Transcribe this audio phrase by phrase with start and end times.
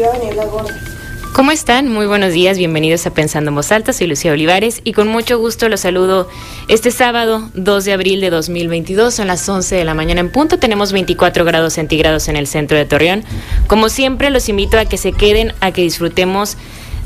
[0.00, 0.14] Iba.
[1.34, 1.88] ¿Cómo están?
[1.88, 5.38] Muy buenos días, bienvenidos a Pensando en Voz Alta, soy Lucía Olivares y con mucho
[5.38, 6.26] gusto los saludo
[6.68, 10.58] este sábado 2 de abril de 2022, son las 11 de la mañana en punto,
[10.58, 13.24] tenemos 24 grados centígrados en el centro de Torreón.
[13.66, 16.56] Como siempre los invito a que se queden, a que disfrutemos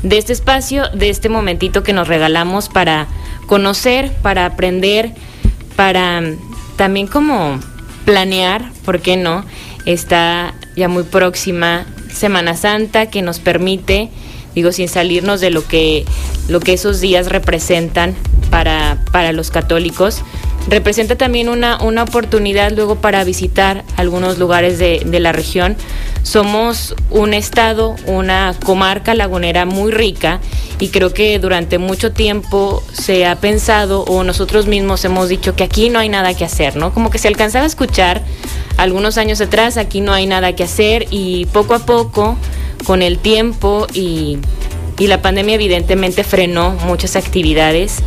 [0.01, 3.07] de este espacio, de este momentito que nos regalamos para
[3.45, 5.11] conocer, para aprender,
[5.75, 6.23] para
[6.77, 7.59] también como
[8.05, 9.43] planear, ¿por qué no?
[9.85, 11.85] Está ya muy próxima
[12.15, 14.09] Semana Santa que nos permite,
[14.55, 16.05] digo, sin salirnos de lo que,
[16.47, 18.15] lo que esos días representan
[18.49, 20.23] para, para los católicos,
[20.67, 25.75] representa también una, una oportunidad luego para visitar algunos lugares de, de, la región.
[26.23, 30.39] Somos un estado, una comarca lagunera muy rica
[30.79, 35.63] y creo que durante mucho tiempo se ha pensado o nosotros mismos hemos dicho que
[35.63, 36.93] aquí no hay nada que hacer, ¿no?
[36.93, 38.23] Como que se alcanzaba a escuchar
[38.77, 42.37] algunos años atrás, aquí no hay nada que hacer y poco a poco,
[42.85, 44.37] con el tiempo y,
[44.97, 47.97] y la pandemia evidentemente frenó muchas actividades,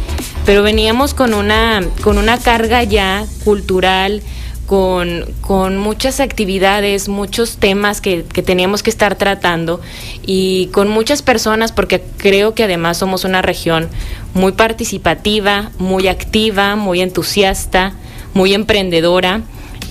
[0.46, 4.22] pero veníamos con una, con una carga ya cultural,
[4.66, 9.80] con, con, muchas actividades, muchos temas que, que, teníamos que estar tratando
[10.26, 13.88] y con muchas personas, porque creo que además somos una región
[14.34, 17.94] muy participativa, muy activa, muy entusiasta,
[18.34, 19.40] muy emprendedora.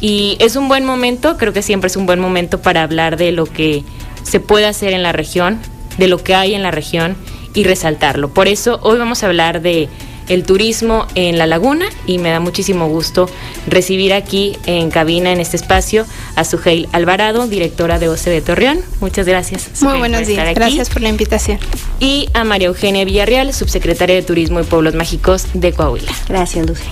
[0.01, 3.31] Y es un buen momento, creo que siempre es un buen momento para hablar de
[3.31, 3.83] lo que
[4.23, 5.59] se puede hacer en la región,
[5.97, 7.15] de lo que hay en la región
[7.53, 8.29] y resaltarlo.
[8.29, 9.89] Por eso hoy vamos a hablar de
[10.27, 13.29] el turismo en la laguna y me da muchísimo gusto
[13.67, 18.79] recibir aquí en cabina, en este espacio, a Suheil Alvarado, directora de OCE de Torreón.
[18.99, 19.81] Muchas gracias.
[19.81, 21.59] Muy buenos días, gracias por la invitación.
[21.99, 26.11] Y a María Eugenia Villarreal, subsecretaria de Turismo y Pueblos Mágicos de Coahuila.
[26.27, 26.83] Gracias, Lucy.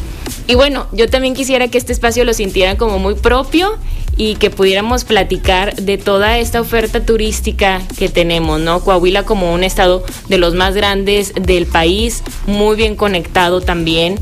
[0.47, 3.77] Y bueno, yo también quisiera que este espacio lo sintieran como muy propio
[4.17, 8.81] y que pudiéramos platicar de toda esta oferta turística que tenemos, ¿no?
[8.81, 14.19] Coahuila como un estado de los más grandes del país, muy bien conectado también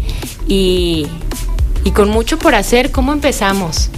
[0.47, 1.07] y,
[1.83, 2.91] y con mucho por hacer.
[2.91, 3.89] ¿Cómo empezamos?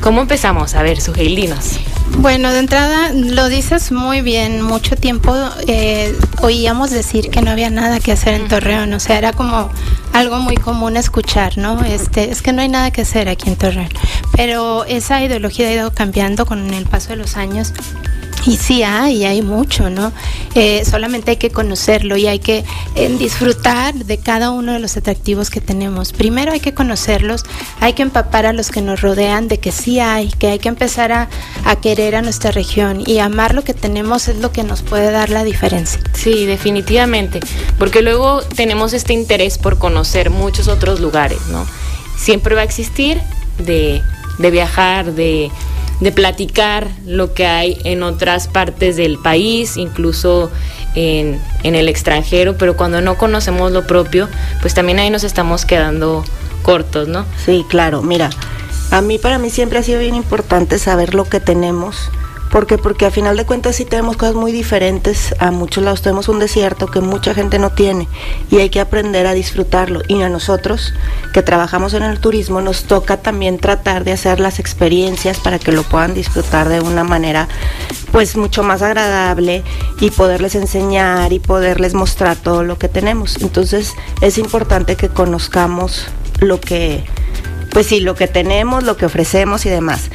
[0.00, 0.74] ¿Cómo empezamos?
[0.74, 1.78] A ver, Sugeilinos.
[2.18, 4.62] Bueno, de entrada lo dices muy bien.
[4.62, 5.34] Mucho tiempo
[5.66, 8.92] eh, oíamos decir que no había nada que hacer en Torreón.
[8.92, 9.70] O sea, era como
[10.12, 11.84] algo muy común escuchar, ¿no?
[11.84, 13.88] Este, es que no hay nada que hacer aquí en Torreón.
[14.34, 17.72] Pero esa ideología ha ido cambiando con el paso de los años.
[18.48, 20.10] Y sí hay, hay mucho, ¿no?
[20.54, 22.64] Eh, solamente hay que conocerlo y hay que
[22.94, 26.14] eh, disfrutar de cada uno de los atractivos que tenemos.
[26.14, 27.44] Primero hay que conocerlos,
[27.80, 30.70] hay que empapar a los que nos rodean de que sí hay, que hay que
[30.70, 31.28] empezar a,
[31.66, 35.10] a querer a nuestra región y amar lo que tenemos es lo que nos puede
[35.10, 36.00] dar la diferencia.
[36.14, 37.40] Sí, definitivamente,
[37.78, 41.66] porque luego tenemos este interés por conocer muchos otros lugares, ¿no?
[42.16, 43.20] Siempre va a existir
[43.58, 44.00] de,
[44.38, 45.50] de viajar, de
[46.00, 50.50] de platicar lo que hay en otras partes del país, incluso
[50.94, 54.28] en, en, el extranjero, pero cuando no conocemos lo propio,
[54.60, 56.24] pues también ahí nos estamos quedando
[56.62, 57.24] cortos, ¿no?
[57.44, 58.30] Sí, claro, mira,
[58.90, 62.10] a mí para mí siempre ha sido bien importante saber lo que tenemos
[62.50, 62.78] ¿Por qué?
[62.78, 66.00] Porque a final de cuentas sí tenemos cosas muy diferentes a muchos lados.
[66.00, 68.08] Tenemos un desierto que mucha gente no tiene
[68.50, 70.00] y hay que aprender a disfrutarlo.
[70.08, 70.94] Y a nosotros
[71.34, 75.72] que trabajamos en el turismo nos toca también tratar de hacer las experiencias para que
[75.72, 77.48] lo puedan disfrutar de una manera
[78.12, 79.62] pues mucho más agradable
[80.00, 83.36] y poderles enseñar y poderles mostrar todo lo que tenemos.
[83.42, 83.92] Entonces
[84.22, 86.06] es importante que conozcamos
[86.40, 87.04] lo que
[87.70, 90.10] pues sí, lo que tenemos, lo que ofrecemos y demás.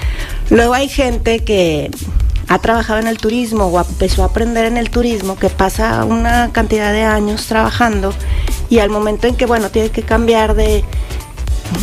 [0.50, 1.92] Luego hay gente que
[2.48, 6.52] ha trabajado en el turismo o empezó a aprender en el turismo, que pasa una
[6.52, 8.14] cantidad de años trabajando
[8.70, 10.84] y al momento en que, bueno, tiene que cambiar de,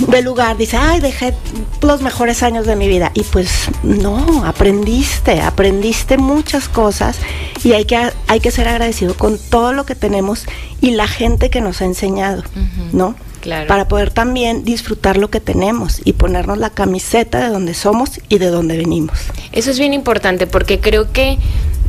[0.08, 1.34] de lugar, dice, ay, dejé
[1.82, 3.10] los mejores años de mi vida.
[3.14, 7.16] Y pues no, aprendiste, aprendiste muchas cosas
[7.64, 10.46] y hay que, hay que ser agradecido con todo lo que tenemos
[10.80, 12.92] y la gente que nos ha enseñado, uh -huh.
[12.92, 13.14] ¿no?
[13.40, 13.66] Claro.
[13.68, 18.38] Para poder también disfrutar lo que tenemos y ponernos la camiseta de donde somos y
[18.38, 19.18] de donde venimos.
[19.52, 21.38] Eso es bien importante porque creo que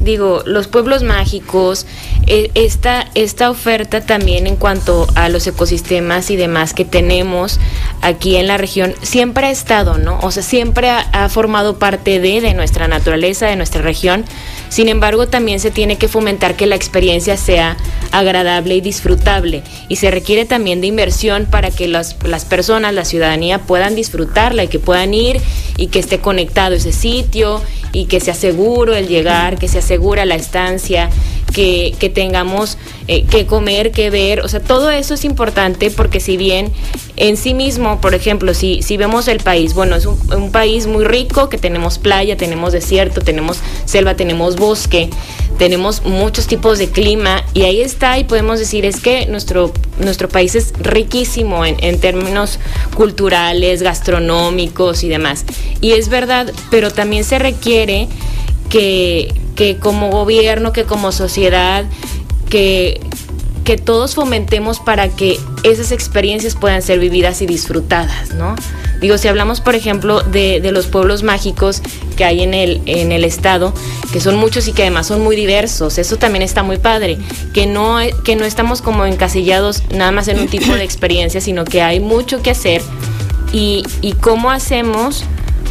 [0.01, 1.85] digo, los pueblos mágicos,
[2.27, 7.59] eh, esta, esta oferta también en cuanto a los ecosistemas y demás que tenemos
[8.01, 10.19] aquí en la región, siempre ha estado, ¿no?
[10.21, 14.25] O sea, siempre ha, ha, formado parte de, de nuestra naturaleza, de nuestra región.
[14.69, 17.77] Sin embargo, también se tiene que fomentar que la experiencia sea
[18.11, 19.63] agradable y disfrutable.
[19.87, 24.63] Y se requiere también de inversión para que las, las personas, la ciudadanía puedan disfrutarla
[24.63, 25.41] y que puedan ir
[25.77, 27.61] y que esté conectado ese sitio
[27.91, 31.09] y que sea seguro el llegar, que sea segura la estancia,
[31.53, 32.77] que, que tengamos
[33.09, 36.71] eh, que comer, que ver, o sea, todo eso es importante porque si bien
[37.17, 40.87] en sí mismo, por ejemplo, si, si vemos el país, bueno, es un, un país
[40.87, 45.09] muy rico, que tenemos playa, tenemos desierto, tenemos selva, tenemos bosque,
[45.57, 50.29] tenemos muchos tipos de clima y ahí está y podemos decir es que nuestro, nuestro
[50.29, 52.59] país es riquísimo en, en términos
[52.95, 55.43] culturales, gastronómicos y demás.
[55.81, 58.07] Y es verdad, pero también se requiere
[58.71, 61.85] que, que como gobierno, que como sociedad,
[62.49, 62.99] que,
[63.63, 68.55] que todos fomentemos para que esas experiencias puedan ser vividas y disfrutadas, ¿no?
[69.01, 71.83] Digo, si hablamos, por ejemplo, de, los pueblos mágicos
[72.17, 73.71] que hay en el, en el estado,
[74.11, 77.19] que son muchos y que además son muy diversos, eso también está muy padre,
[77.53, 81.65] que no, que no estamos como encasillados nada más en un tipo de experiencia, sino
[81.65, 82.81] que hay mucho que hacer
[83.53, 85.23] y, y cómo hacemos,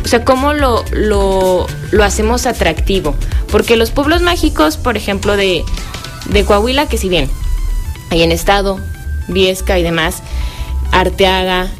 [0.05, 3.15] o sea, cómo lo, lo, lo hacemos atractivo.
[3.51, 5.65] Porque los pueblos mágicos, por ejemplo, de,
[6.31, 7.29] de Coahuila, que si bien
[8.11, 8.79] hay en Estado,
[9.29, 10.23] Viesca y demás,
[10.93, 11.71] Arteaga,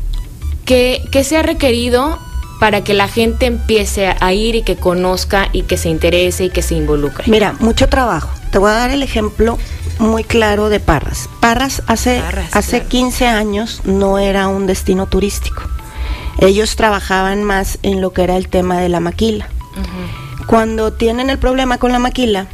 [0.65, 2.19] ¿qué, qué se ha requerido
[2.61, 6.51] para que la gente empiece a ir y que conozca y que se interese y
[6.51, 7.25] que se involucre?
[7.27, 8.31] Mira, mucho trabajo.
[8.53, 9.59] Te voy a dar el ejemplo
[9.99, 11.29] muy claro de Parras.
[11.41, 12.89] Parras hace, Parras, hace claro.
[12.89, 15.63] 15 años no era un destino turístico.
[16.41, 19.49] Ellos trabajaban más en lo que era el tema de la maquila.
[19.77, 20.47] Uh -huh.
[20.47, 22.49] Cuando tienen el problema con la maquila,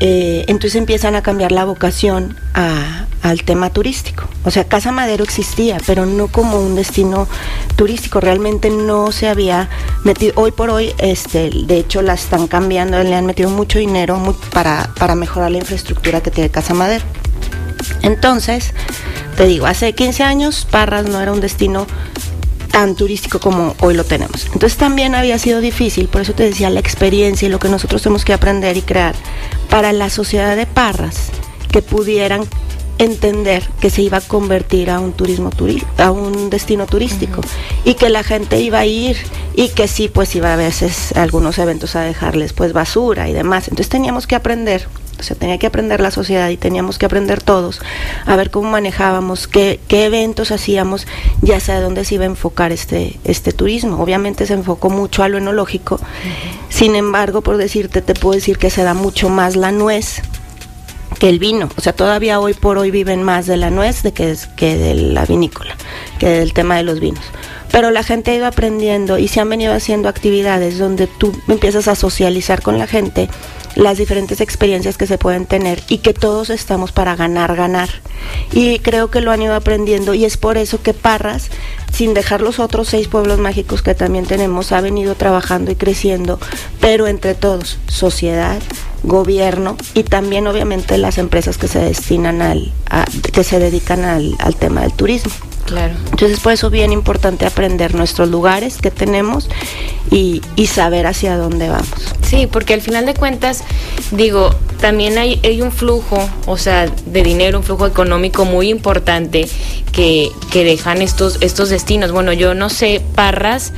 [0.00, 4.24] eh, entonces empiezan a cambiar la vocación a, al tema turístico.
[4.44, 7.28] O sea, Casa Madero existía, pero no como un destino
[7.76, 8.18] turístico.
[8.18, 9.68] Realmente no se había
[10.02, 10.32] metido.
[10.36, 14.34] Hoy por hoy, este, de hecho, la están cambiando, le han metido mucho dinero muy,
[14.52, 17.04] para, para mejorar la infraestructura que tiene Casa Madero.
[18.02, 18.72] Entonces,
[19.36, 21.86] te digo, hace 15 años Parras no era un destino
[22.70, 24.46] tan turístico como hoy lo tenemos.
[24.46, 28.02] Entonces también había sido difícil, por eso te decía la experiencia y lo que nosotros
[28.02, 29.14] tenemos que aprender y crear
[29.68, 31.30] para la sociedad de Parras
[31.70, 32.42] que pudieran
[33.00, 37.44] entender que se iba a convertir a un turismo turi a un destino turístico uh
[37.44, 37.90] -huh.
[37.90, 39.16] y que la gente iba a ir
[39.54, 43.32] y que sí pues iba a veces a algunos eventos a dejarles pues basura y
[43.32, 44.86] demás entonces teníamos que aprender
[45.18, 47.80] o sea, tenía que aprender la sociedad y teníamos que aprender todos
[48.24, 51.06] a ver cómo manejábamos, qué, qué eventos hacíamos,
[51.42, 54.02] ya sea de dónde se iba a enfocar este, este turismo.
[54.02, 56.70] Obviamente se enfocó mucho a lo enológico, uh -huh.
[56.70, 60.22] sin embargo, por decirte, te puedo decir que se da mucho más la nuez
[61.20, 61.68] que el vino.
[61.76, 64.94] O sea, todavía hoy por hoy viven más de la nuez de que, que de
[64.94, 65.76] la vinícola,
[66.18, 67.22] que del tema de los vinos
[67.70, 71.88] pero la gente ha ido aprendiendo y se han venido haciendo actividades donde tú empiezas
[71.88, 73.28] a socializar con la gente
[73.76, 77.88] las diferentes experiencias que se pueden tener y que todos estamos para ganar, ganar.
[78.52, 81.50] Y creo que lo han ido aprendiendo y es por eso que Parras,
[81.92, 86.38] sin dejar los otros seis pueblos mágicos que también tenemos, ha venido trabajando y creciendo,
[86.80, 88.60] pero entre todos, sociedad,
[89.02, 94.36] gobierno y también obviamente las empresas que se destinan al, a, que se dedican al,
[94.38, 95.32] al tema del turismo.
[95.70, 95.94] Claro.
[96.10, 99.48] Entonces por eso es bien importante aprender nuestros lugares que tenemos
[100.10, 101.88] y, y, saber hacia dónde vamos.
[102.22, 103.62] Sí, porque al final de cuentas,
[104.10, 109.48] digo, también hay, hay, un flujo, o sea, de dinero, un flujo económico muy importante
[109.92, 112.10] que, que dejan estos, estos destinos.
[112.10, 113.72] Bueno, yo no sé, Parras,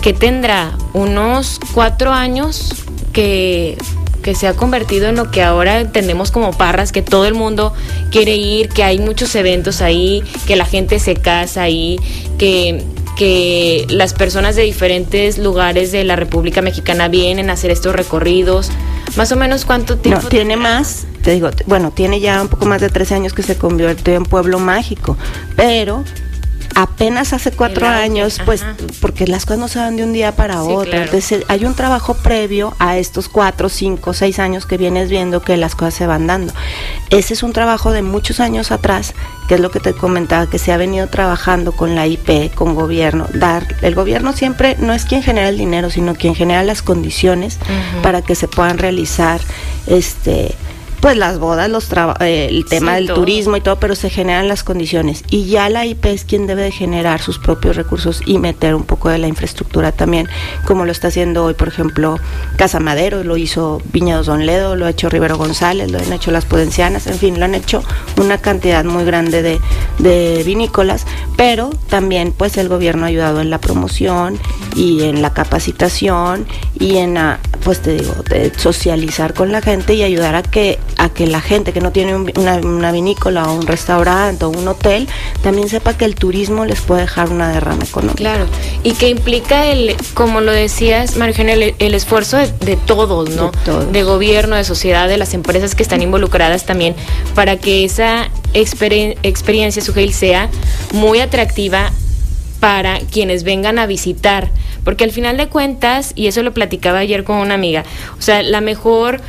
[0.00, 2.76] que tendrá unos cuatro años
[3.12, 3.76] que
[4.24, 7.74] que se ha convertido en lo que ahora entendemos como parras, que todo el mundo
[8.10, 12.00] quiere ir, que hay muchos eventos ahí, que la gente se casa ahí,
[12.38, 12.82] que,
[13.18, 18.70] que las personas de diferentes lugares de la República Mexicana vienen a hacer estos recorridos.
[19.14, 20.22] Más o menos cuánto tiempo.
[20.22, 23.42] No, tiene más, te digo, bueno, tiene ya un poco más de 13 años que
[23.42, 25.18] se convirtió en pueblo mágico,
[25.54, 26.02] pero
[26.74, 28.74] apenas hace cuatro años, pues, Ajá.
[29.00, 30.90] porque las cosas no se dan de un día para sí, otro.
[30.90, 31.04] Claro.
[31.04, 35.56] Entonces, hay un trabajo previo a estos cuatro, cinco, seis años que vienes viendo que
[35.56, 36.52] las cosas se van dando.
[37.10, 39.14] Ese es un trabajo de muchos años atrás,
[39.48, 42.74] que es lo que te comentaba, que se ha venido trabajando con la IP, con
[42.74, 43.26] gobierno.
[43.34, 47.58] Dar, el gobierno siempre no es quien genera el dinero, sino quien genera las condiciones
[47.62, 48.02] uh -huh.
[48.02, 49.40] para que se puedan realizar
[49.86, 50.54] este
[51.04, 51.86] pues las bodas, los
[52.20, 53.16] eh, el tema sí, del todo.
[53.16, 55.22] turismo y todo, pero se generan las condiciones.
[55.28, 58.84] Y ya la IP es quien debe de generar sus propios recursos y meter un
[58.84, 60.30] poco de la infraestructura también,
[60.64, 62.18] como lo está haciendo hoy, por ejemplo,
[62.56, 66.30] Casa Madero, lo hizo Viñedos Don Ledo, lo ha hecho Rivero González, lo han hecho
[66.30, 67.82] las Pudencianas, en fin, lo han hecho
[68.16, 69.60] una cantidad muy grande de,
[69.98, 71.04] de vinícolas,
[71.36, 74.38] pero también pues el gobierno ha ayudado en la promoción
[74.74, 76.46] y en la capacitación
[76.80, 80.78] y en, la, pues te digo, de socializar con la gente y ayudar a que
[80.96, 85.08] a que la gente que no tiene una, vinícola o un restaurante o un hotel
[85.42, 88.16] también sepa que el turismo les puede dejar una derrama económica.
[88.16, 88.46] Claro,
[88.82, 93.50] y que implica el, como lo decías, Margen, el, el, esfuerzo de, todos, ¿no?
[93.92, 96.94] De, gobierno, de sociedad, de las empresas que están involucradas también,
[97.34, 100.48] para que esa experiencia, Sugeil, sea
[100.92, 101.90] muy atractiva
[102.60, 104.50] para quienes vengan a visitar.
[104.84, 107.84] Porque al final de cuentas, y eso lo platicaba ayer con una amiga,
[108.18, 109.20] o sea, la mejor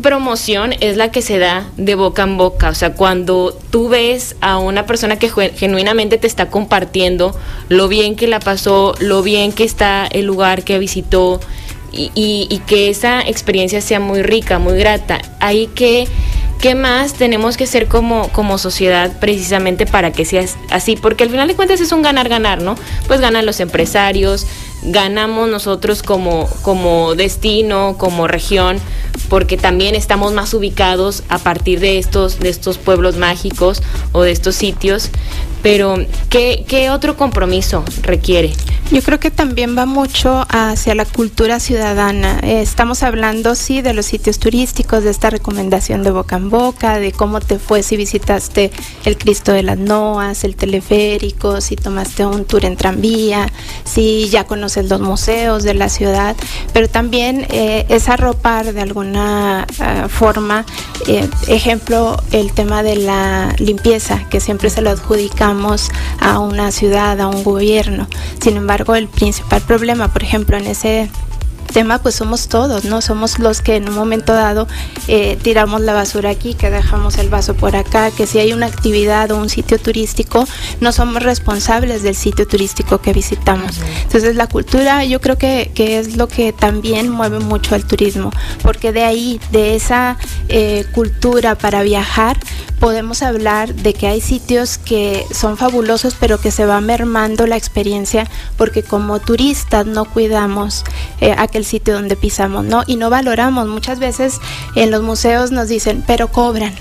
[0.00, 4.36] promoción es la que se da de boca en boca, o sea, cuando tú ves
[4.40, 7.36] a una persona que genuinamente te está compartiendo
[7.68, 11.40] lo bien que la pasó, lo bien que está el lugar que visitó
[11.92, 16.06] y, que esa experiencia sea muy rica, muy grata, hay que
[16.60, 20.94] ¿Qué más tenemos que ser como, como sociedad precisamente para que sea así?
[20.94, 22.74] Porque al final de cuentas es un ganar-ganar, ¿no?
[23.06, 24.46] Pues ganan los empresarios,
[24.82, 28.78] ganamos nosotros como, como destino, como región,
[29.28, 33.82] porque también estamos más ubicados a partir de estos, de estos pueblos mágicos
[34.12, 35.10] o de estos sitios.
[35.62, 35.96] Pero,
[36.28, 38.52] ¿qué, ¿qué otro compromiso requiere?
[38.90, 42.40] Yo creo que también va mucho hacia la cultura ciudadana.
[42.42, 47.12] Estamos hablando, sí, de los sitios turísticos, de esta recomendación de boca en boca, de
[47.12, 48.72] cómo te fue si visitaste
[49.04, 53.46] el Cristo de las Noas, el teleférico, si tomaste un tour en tranvía,
[53.84, 56.34] si ya conoces los museos de la ciudad,
[56.72, 60.66] pero también eh, es arropar de alguna ah, forma,
[61.06, 64.90] eh, ejemplo, el tema de la limpieza, que siempre se lo
[66.20, 68.06] a una ciudad, a un gobierno.
[68.40, 71.10] Sin embargo, el principal problema, por ejemplo, en ese
[71.70, 73.00] tema pues somos todos, ¿no?
[73.00, 74.68] Somos los que en un momento dado
[75.08, 78.66] eh, tiramos la basura aquí, que dejamos el vaso por acá, que si hay una
[78.66, 80.46] actividad o un sitio turístico,
[80.80, 83.80] no somos responsables del sitio turístico que visitamos.
[84.02, 88.30] Entonces la cultura yo creo que, que, es lo que también mueve mucho al turismo,
[88.62, 90.16] porque de ahí, de esa
[90.48, 92.38] eh, cultura para viajar,
[92.80, 97.56] podemos hablar de que hay sitios que son fabulosos, pero que se va mermando la
[97.56, 100.84] experiencia porque como turistas no cuidamos
[101.20, 102.82] eh, aquel sitio donde pisamos, ¿no?
[102.86, 103.68] Y no valoramos.
[103.68, 104.40] Muchas veces
[104.74, 106.74] en los museos nos dicen, pero cobran.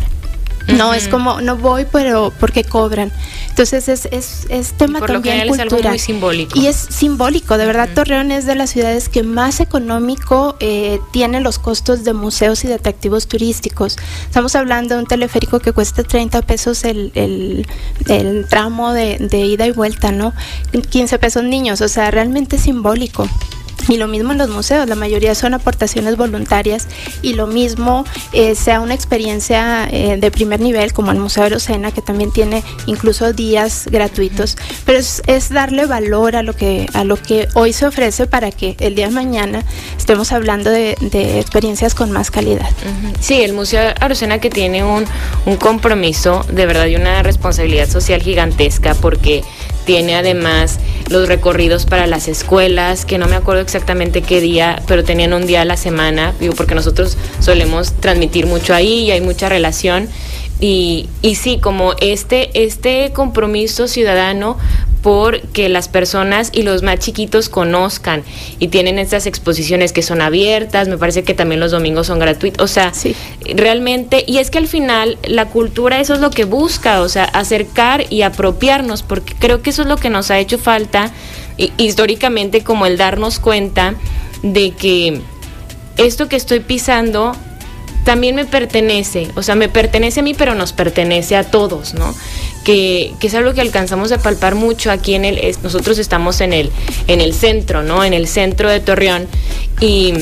[0.77, 3.11] No, es como, no voy, pero porque cobran.
[3.49, 5.89] Entonces es, es, es tema también cultural.
[5.89, 6.57] muy simbólico.
[6.57, 11.41] Y es simbólico, de verdad Torreón es de las ciudades que más económico eh, tiene
[11.41, 13.97] los costos de museos y de atractivos turísticos.
[14.23, 17.67] Estamos hablando de un teleférico que cuesta 30 pesos el, el,
[18.07, 20.33] el tramo de, de ida y vuelta, ¿no?
[20.89, 23.27] 15 pesos niños, o sea, realmente simbólico.
[23.87, 26.87] Y lo mismo en los museos, la mayoría son aportaciones voluntarias
[27.21, 31.49] y lo mismo eh, sea una experiencia eh, de primer nivel como el Museo de
[31.49, 37.03] Rosena, que también tiene incluso días gratuitos, pero es, darle valor a lo, que, a
[37.03, 39.63] lo que hoy se ofrece para que el día de mañana
[39.97, 40.95] estemos hablando de,
[41.39, 42.69] experiencias con más calidad.
[43.19, 45.05] Sí, el Museo Arocena que tiene un,
[45.45, 49.43] un compromiso de verdad y una responsabilidad social gigantesca porque
[49.85, 55.03] tiene además los recorridos para las escuelas, que no me acuerdo exactamente qué día, pero
[55.03, 59.21] tenían un día a la semana, digo, porque nosotros solemos transmitir mucho ahí y hay
[59.21, 60.07] mucha relación.
[60.61, 64.57] Y, y sí, como este, este compromiso ciudadano
[65.01, 68.23] porque las personas y los más chiquitos conozcan
[68.59, 72.63] y tienen estas exposiciones que son abiertas, me parece que también los domingos son gratuitos,
[72.63, 72.91] o sea,
[73.55, 77.23] realmente, y es que al final la cultura eso es lo que busca, o sea,
[77.25, 81.11] acercar y apropiarnos, porque creo que eso es lo que nos ha hecho falta
[81.77, 83.95] históricamente como el darnos cuenta
[84.43, 85.21] de que
[85.97, 87.35] esto que estoy pisando
[88.03, 92.15] también me pertenece, o sea, me pertenece a mí, pero nos pertenece a todos, ¿no?
[92.63, 96.53] Que, que es algo que alcanzamos a palpar mucho aquí en el, nosotros estamos en
[96.53, 96.71] el,
[97.07, 98.03] en el centro, ¿no?
[98.03, 99.27] En el centro de Torreón
[99.79, 100.13] y,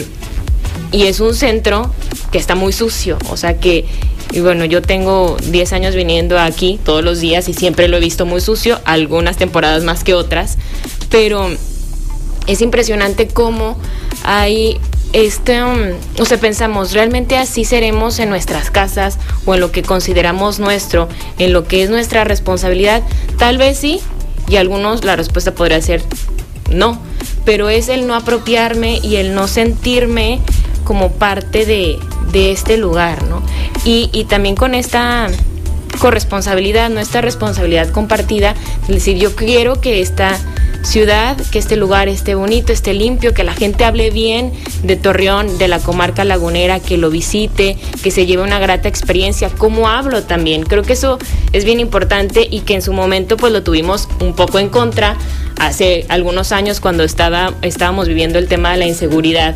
[0.91, 1.93] y es un centro
[2.31, 3.85] que está muy sucio, o sea que,
[4.31, 8.01] y bueno, yo tengo 10 años viniendo aquí todos los días y siempre lo he
[8.01, 10.57] visto muy sucio, algunas temporadas más que otras,
[11.09, 11.49] pero
[12.47, 13.77] es impresionante cómo
[14.23, 14.79] hay
[15.13, 19.83] este, um, o sea, pensamos, ¿realmente así seremos en nuestras casas o en lo que
[19.83, 21.07] consideramos nuestro,
[21.39, 23.03] en lo que es nuestra responsabilidad?
[23.37, 24.01] Tal vez sí,
[24.49, 26.03] y algunos la respuesta podría ser
[26.71, 26.99] no,
[27.45, 30.41] pero es el no apropiarme y el no sentirme
[30.83, 31.97] como parte de,
[32.31, 33.41] de este lugar, ¿no?
[33.85, 35.27] Y, y también con esta
[35.99, 40.37] corresponsabilidad, nuestra responsabilidad compartida, es decir, yo quiero que esta
[40.87, 44.51] ciudad, que este lugar esté bonito, esté limpio, que la gente hable bien
[44.83, 49.49] de Torreón, de la comarca lagunera, que lo visite, que se lleve una grata experiencia,
[49.49, 50.63] como hablo también.
[50.63, 51.19] Creo que eso
[51.51, 55.17] es bien importante y que en su momento pues lo tuvimos un poco en contra
[55.59, 59.55] hace algunos años cuando estaba, estábamos viviendo el tema de la inseguridad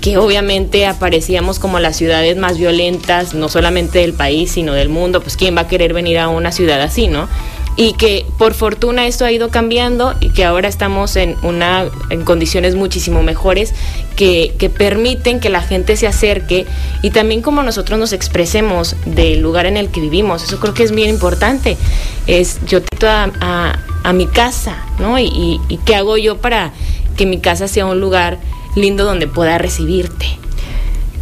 [0.00, 5.20] que obviamente aparecíamos como las ciudades más violentas, no solamente del país, sino del mundo,
[5.20, 7.28] pues quién va a querer venir a una ciudad así, ¿no?
[7.76, 12.24] Y que por fortuna esto ha ido cambiando y que ahora estamos en una en
[12.24, 13.74] condiciones muchísimo mejores
[14.16, 16.66] que, que permiten que la gente se acerque
[17.02, 20.42] y también como nosotros nos expresemos del lugar en el que vivimos.
[20.42, 21.76] Eso creo que es bien importante.
[22.26, 26.72] Es yo te a, a, mi casa no y, y qué hago yo para
[27.16, 28.38] que mi casa sea un lugar
[28.76, 30.26] lindo donde pueda recibirte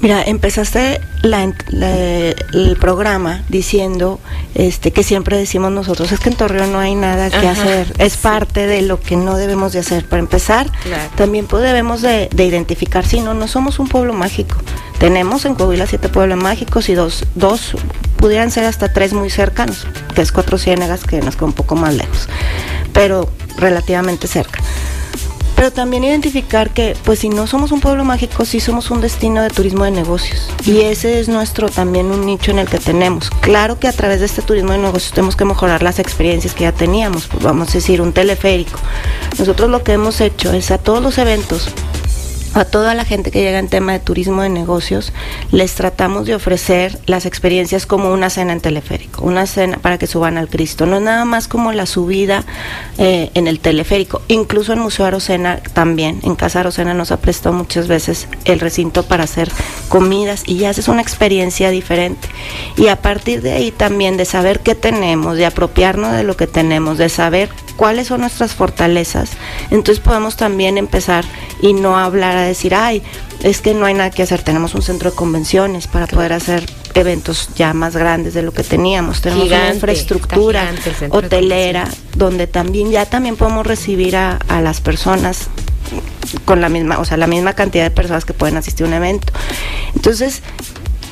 [0.00, 4.20] Mira, empezaste la, la, el programa diciendo
[4.54, 7.92] este que siempre decimos nosotros es que en Torreón no hay nada que Ajá, hacer
[7.98, 8.18] es sí.
[8.22, 11.10] parte de lo que no debemos de hacer para empezar claro.
[11.16, 14.56] también pues debemos de, de, identificar si no no somos un pueblo mágico
[14.98, 17.72] tenemos en Coahuila siete pueblos mágicos y dos dos
[18.16, 21.74] pudieran ser hasta tres muy cercanos que es Cuatro Ciénegas que nos queda un poco
[21.74, 22.28] más lejos
[22.92, 24.60] pero relativamente cerca
[25.58, 29.42] pero también identificar que, pues si no somos un pueblo mágico, sí somos un destino
[29.42, 30.48] de turismo de negocios.
[30.64, 33.28] Y ese es nuestro también un nicho en el que tenemos.
[33.40, 36.62] Claro que a través de este turismo de negocios tenemos que mejorar las experiencias que
[36.62, 37.26] ya teníamos.
[37.26, 38.78] Pues vamos a decir, un teleférico.
[39.36, 41.72] Nosotros lo que hemos hecho es a todos los eventos
[42.60, 45.12] a toda la gente que llega en tema de turismo de negocios,
[45.52, 50.06] les tratamos de ofrecer las experiencias como una cena en teleférico, una cena para que
[50.06, 50.86] suban al Cristo.
[50.86, 52.44] No es nada más como la subida
[52.98, 56.20] eh, en el teleférico, incluso en Museo Arocena también.
[56.22, 59.50] En Casa Arocena nos ha prestado muchas veces el recinto para hacer
[59.88, 62.28] comidas y ya es una experiencia diferente.
[62.76, 66.46] Y a partir de ahí también de saber qué tenemos, de apropiarnos de lo que
[66.46, 69.30] tenemos, de saber cuáles son nuestras fortalezas,
[69.70, 71.24] entonces podemos también empezar
[71.62, 73.04] y no hablar a decir, ay,
[73.42, 76.66] es que no hay nada que hacer, tenemos un centro de convenciones para poder hacer
[76.94, 80.72] eventos ya más grandes de lo que teníamos, tenemos gigante, una infraestructura
[81.10, 85.48] hotelera donde también ya también podemos recibir a, a las personas
[86.44, 88.94] con la misma, o sea, la misma cantidad de personas que pueden asistir a un
[88.94, 89.32] evento.
[89.94, 90.42] Entonces,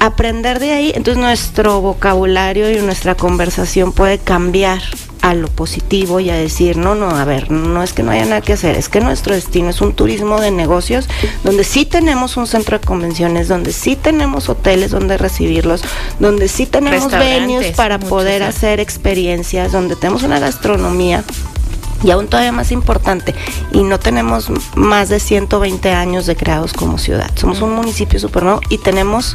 [0.00, 4.82] aprender de ahí, entonces nuestro vocabulario y nuestra conversación puede cambiar
[5.22, 8.24] a lo positivo y a decir, no, no, a ver, no es que no haya
[8.24, 11.08] nada que hacer, es que nuestro destino es un turismo de negocios
[11.44, 15.82] donde sí tenemos un centro de convenciones, donde sí tenemos hoteles donde recibirlos,
[16.20, 21.24] donde sí tenemos venues para poder hacer experiencias, donde tenemos una gastronomía
[22.02, 23.34] y aún todavía más importante,
[23.72, 27.30] y no tenemos más de 120 años de creados como ciudad.
[27.36, 29.34] Somos un municipio super nuevo y tenemos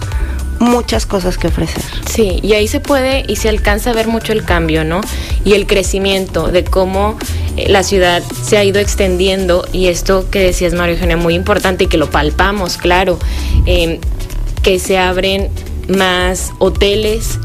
[0.62, 1.84] muchas cosas que ofrecer.
[2.06, 5.02] Sí, y ahí se puede y se alcanza a ver mucho el cambio, ¿no?
[5.44, 7.18] Y el crecimiento de cómo
[7.58, 11.86] eh, la ciudad se ha ido extendiendo y esto que decías, Mario Eugenia, muy importante
[11.86, 13.18] y que lo palpamos, claro,
[13.66, 14.00] eh,
[14.62, 15.50] que se abren
[15.88, 17.40] más hoteles,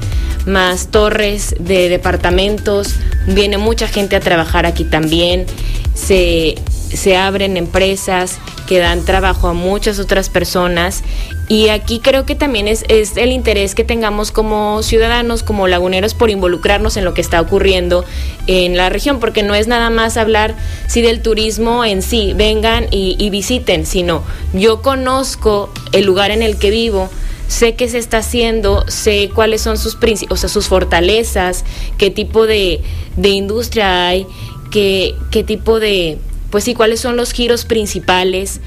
[0.46, 2.94] más torres de departamentos,
[3.26, 5.46] viene mucha gente a trabajar aquí también,
[5.94, 6.56] se,
[6.92, 11.02] se abren empresas que dan trabajo a muchas otras personas.
[11.48, 16.14] Y aquí creo que también es, es, el interés que tengamos como ciudadanos, como laguneros,
[16.14, 18.04] por involucrarnos en lo que está ocurriendo
[18.48, 20.56] en la región, porque no es nada más hablar
[20.88, 26.42] sí del turismo en sí, vengan y, y visiten, sino yo conozco el lugar en
[26.42, 27.08] el que vivo,
[27.48, 29.96] sé qué se está haciendo, sé cuáles son sus
[30.28, 31.64] o sea, sus fortalezas,
[31.98, 32.80] qué tipo de,
[33.16, 34.26] de industria hay,
[34.70, 36.18] qué, qué tipo de,
[36.50, 38.60] pues sí, cuáles son los giros principales,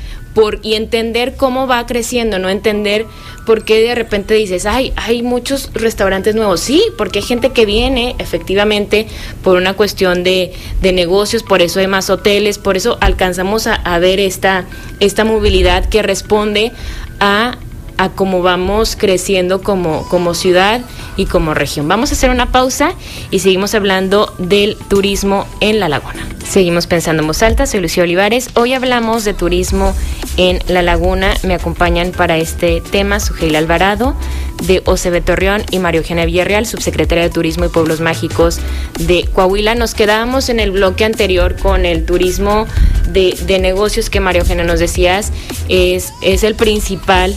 [0.62, 3.06] y entender cómo va creciendo, no entender
[3.46, 6.62] por qué de repente dices, ay, hay muchos restaurantes nuevos.
[6.62, 9.08] Sí, porque hay gente que viene efectivamente
[9.44, 13.76] por una cuestión de, de negocios, por eso hay más hoteles, por eso alcanzamos a,
[13.76, 14.66] a ver esta,
[15.00, 16.72] esta movilidad que responde
[17.20, 17.58] a
[18.00, 20.82] a cómo vamos creciendo como, como ciudad
[21.18, 21.90] y como región.
[21.90, 22.94] Vamos a hacer una pausa
[23.30, 26.26] y seguimos hablando del turismo en la laguna.
[26.48, 28.52] Seguimos pensando en voz alta, soy Lucía Olivares.
[28.56, 29.94] Hoy hablamos de turismo
[30.38, 31.34] en la laguna.
[31.44, 34.16] Me acompañan para este tema Sugeil Alvarado
[34.64, 38.60] de OCB Torreón y Mario Eugenia Villarreal, subsecretaria de Turismo y Pueblos Mágicos
[38.98, 39.76] de Coahuila.
[39.76, 42.66] Nos quedábamos en el bloque anterior con el turismo
[43.10, 45.34] de, de negocios que Mario Eugenia nos decías
[45.68, 47.36] es, es el principal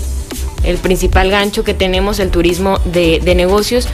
[0.65, 3.89] el principal gancho que tenemos, el turismo de, de negocios.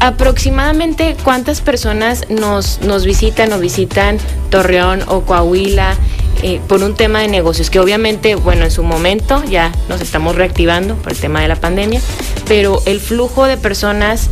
[0.00, 4.18] Aproximadamente cuántas personas nos, nos visitan o visitan
[4.50, 5.96] Torreón o Coahuila
[6.42, 10.36] eh, por un tema de negocios, que obviamente, bueno, en su momento ya nos estamos
[10.36, 12.00] reactivando por el tema de la pandemia,
[12.46, 14.28] pero el flujo de personas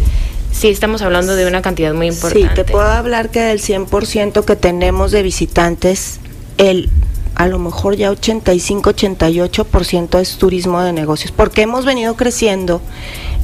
[0.51, 2.49] sí estamos hablando de una cantidad muy importante.
[2.49, 6.21] Sí, te puedo hablar que del 100% que tenemos de visitantes,
[6.59, 6.90] el
[7.42, 12.81] a lo mejor ya 85-88% es turismo de negocios, porque hemos venido creciendo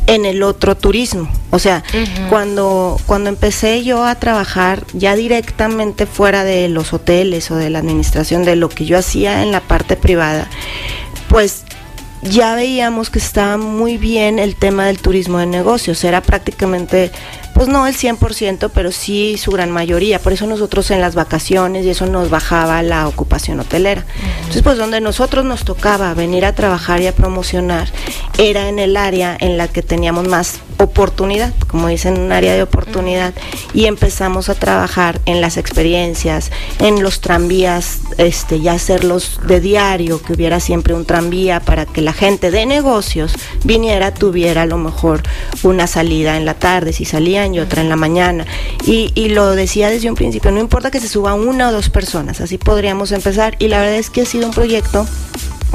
[0.06, 1.28] en el otro turismo.
[1.50, 2.28] O sea, uh -huh.
[2.28, 7.80] cuando, cuando empecé yo a trabajar ya directamente fuera de los hoteles o de la
[7.80, 10.48] administración, de lo que yo hacía en la parte privada,
[11.28, 11.64] pues
[12.22, 17.11] ya veíamos que estaba muy bien el tema del turismo de negocios, era prácticamente
[17.58, 20.20] pues no el 100%, pero sí su gran mayoría.
[20.20, 24.04] Por eso nosotros en las vacaciones y eso nos bajaba la ocupación hotelera.
[24.38, 27.88] Entonces, pues donde nosotros nos tocaba venir a trabajar y a promocionar
[28.38, 32.62] era en el área en la que teníamos más oportunidad, como dicen, un área de
[32.62, 33.34] oportunidad.
[33.74, 40.22] Y empezamos a trabajar en las experiencias, en los tranvías, este, ya hacerlos de diario,
[40.22, 43.32] que hubiera siempre un tranvía para que la gente de negocios
[43.64, 45.22] viniera, tuviera a lo mejor
[45.64, 47.04] una salida en la tarde, si
[47.54, 48.46] y otra en la mañana.
[48.84, 51.90] Y, y lo decía desde un principio, no importa que se suba una o dos
[51.90, 53.56] personas, así podríamos empezar.
[53.58, 55.06] Y la verdad es que ha sido un proyecto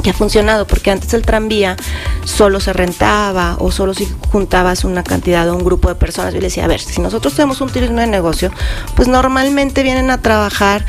[0.02, 1.76] que ha funcionado, porque antes el tranvía
[2.24, 6.34] solo se rentaba o solo si juntabas una cantidad o un grupo de personas.
[6.34, 8.50] Yo le decía, a ver, si nosotros tenemos un turismo de negocio,
[8.96, 10.84] pues normalmente vienen a trabajar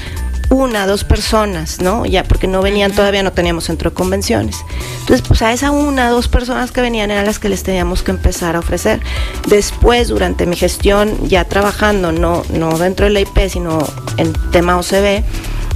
[0.49, 2.05] una, dos personas, ¿no?
[2.05, 4.57] Ya porque no venían, todavía no teníamos centro de convenciones.
[5.01, 8.11] Entonces, pues a esa una, dos personas que venían eran las que les teníamos que
[8.11, 8.99] empezar a ofrecer.
[9.47, 13.79] Después, durante mi gestión, ya trabajando, no, no dentro de la IP, sino
[14.17, 15.23] en tema OCB,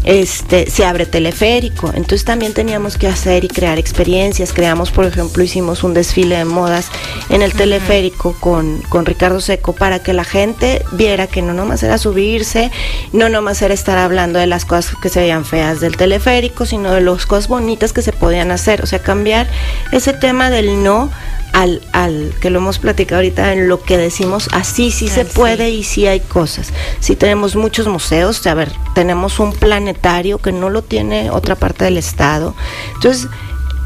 [0.09, 1.91] este, se abre teleférico.
[1.93, 4.53] Entonces también teníamos que hacer y crear experiencias.
[4.53, 6.89] Creamos, por ejemplo, hicimos un desfile de modas
[7.29, 11.83] en el teleférico con, con Ricardo Seco para que la gente viera que no nomás
[11.83, 12.71] era subirse,
[13.13, 16.91] no nomás era estar hablando de las cosas que se veían feas del teleférico, sino
[16.91, 18.81] de las cosas bonitas que se podían hacer.
[18.81, 19.47] O sea, cambiar
[19.91, 21.11] ese tema del no
[21.53, 25.69] al, al que lo hemos platicado ahorita en lo que decimos, así sí se puede
[25.69, 26.71] y sí hay cosas.
[26.99, 31.85] Sí tenemos muchos museos, a ver, tenemos un planetario que no lo tiene otra parte
[31.85, 32.55] del estado.
[32.95, 33.27] Entonces,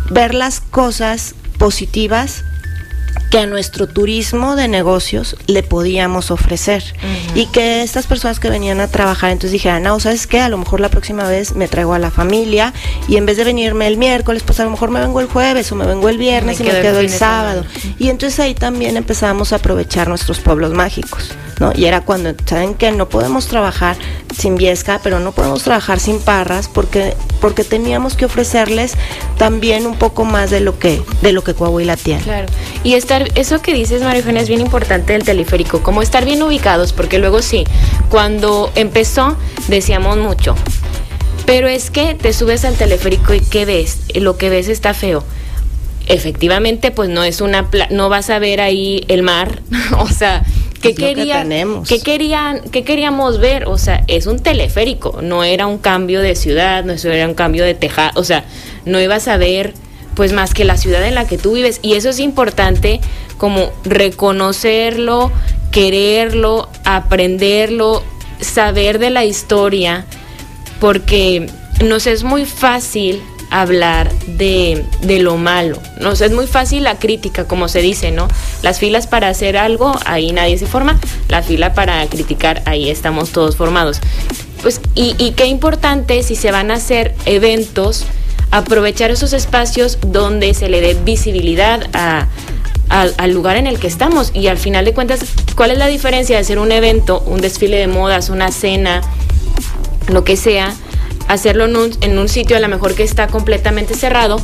[0.09, 2.43] ver las cosas positivas
[3.33, 6.83] que a nuestro turismo de negocios le podíamos ofrecer
[7.33, 10.39] y que estas personas que venían a trabajar entonces dijeran, no, ¿sabes qué?
[10.39, 12.73] A lo mejor la próxima vez me traigo a la familia
[13.07, 15.71] y en vez de venirme el miércoles, pues a lo mejor me vengo el jueves
[15.71, 17.65] o me vengo el viernes y me quedo el, sábado.
[17.97, 21.31] Y entonces ahí también empezamos a aprovechar nuestros pueblos mágicos.
[21.59, 21.71] ¿No?
[21.75, 23.95] Y era cuando, ¿saben que No podemos trabajar
[24.35, 28.95] sin Viesca, pero no podemos trabajar sin Parras porque, porque teníamos que ofrecerles
[29.37, 32.23] también un poco más de lo que, de lo que Coahuila tiene.
[32.23, 32.47] Claro.
[32.83, 36.41] Y estar, eso que dices, María Eugenia, es bien importante del teleférico, como estar bien
[36.41, 37.63] ubicados, porque luego sí,
[38.09, 40.55] cuando empezó decíamos mucho,
[41.45, 43.99] pero es que te subes al teleférico y ¿qué ves?
[44.15, 45.23] Lo que ves está feo.
[46.07, 49.61] Efectivamente, pues no es una, no vas a ver ahí el mar,
[49.97, 50.43] o sea,
[50.81, 51.47] ¿Qué, quería,
[51.87, 53.69] ¿qué, querían, ¿Qué queríamos ver?
[53.69, 57.63] O sea, es un teleférico, no era un cambio de ciudad, no era un cambio
[57.63, 58.43] de tejado, o sea,
[58.83, 59.73] no ibas a ver
[60.15, 61.79] pues más que la ciudad en la que tú vives.
[61.81, 63.01] Y eso es importante
[63.37, 65.31] como reconocerlo,
[65.71, 68.03] quererlo, aprenderlo,
[68.39, 70.05] saber de la historia,
[70.79, 71.47] porque
[71.83, 75.77] nos es muy fácil hablar de, de, lo malo.
[75.99, 78.27] Nos es muy fácil la crítica, como se dice, ¿no?
[78.63, 80.99] Las filas para hacer algo, ahí nadie se forma.
[81.29, 83.99] La fila para criticar, ahí estamos todos formados.
[84.63, 88.05] Pues, y, y qué importante si se van a hacer eventos,
[88.51, 91.89] aprovechar esos espacios donde se le dé visibilidad
[92.89, 94.31] al lugar en el que estamos.
[94.33, 95.21] Y al final de cuentas,
[95.55, 99.01] ¿cuál es la diferencia de hacer un evento, un desfile de modas, una cena,
[100.07, 100.73] lo que sea?
[101.27, 104.41] hacerlo en un, sitio a lo mejor que está completamente cerrado,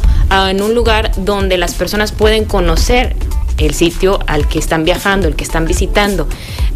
[0.49, 3.15] en un lugar donde las personas pueden conocer
[3.58, 6.28] el sitio al que están viajando, el que están visitando.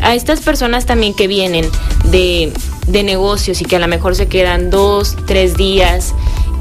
[0.01, 1.65] A estas personas también que vienen
[2.05, 2.51] de,
[2.87, 6.13] de negocios y que a lo mejor se quedan dos, tres días,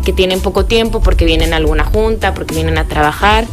[0.04, 3.46] que tienen poco tiempo porque vienen a alguna junta, porque vienen a trabajar,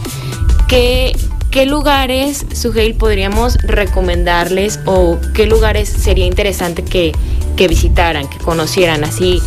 [0.68, 1.16] ¿qué,
[1.52, 7.14] qué lugares, Suheil, podríamos recomendarles o qué lugares sería interesante que,
[7.56, 9.42] que visitaran, que conocieran así?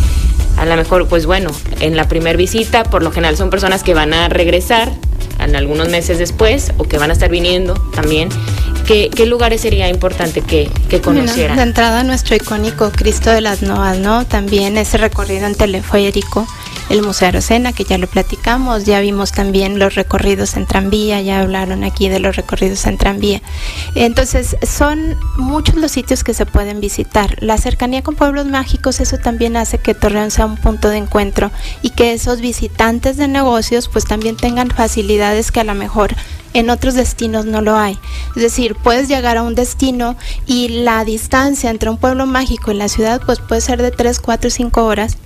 [0.57, 3.95] A lo mejor, pues bueno, en la primera visita, por lo general son personas que
[3.95, 4.93] van a regresar
[5.41, 8.29] en algunos meses después o que van a estar viniendo también.
[8.93, 11.57] ¿Qué, qué lugares sería importante que, que conocieran?
[11.57, 14.27] de entrada, nuestro icónico Cristo de las Noas, ¿no?
[14.27, 16.47] También ese recorrido en teleférico
[16.91, 21.41] el Museo Arocena, que ya lo platicamos, ya vimos también los recorridos en tranvía, ya
[21.41, 23.41] hablaron aquí de los recorridos en tranvía.
[23.95, 27.43] Entonces, son muchos los sitios que se pueden visitar.
[27.43, 31.51] La cercanía con pueblos mágicos, eso también hace que Torreón sea un punto de encuentro
[31.81, 36.15] y que esos visitantes de negocios pues también tengan facilidades que a lo mejor
[36.55, 37.99] en otros destinos no lo hay.
[38.37, 42.75] Es decir, puedes llegar a un destino y la distancia entre un pueblo mágico y
[42.75, 45.17] la ciudad pues puede ser de 3, 4, 5 horas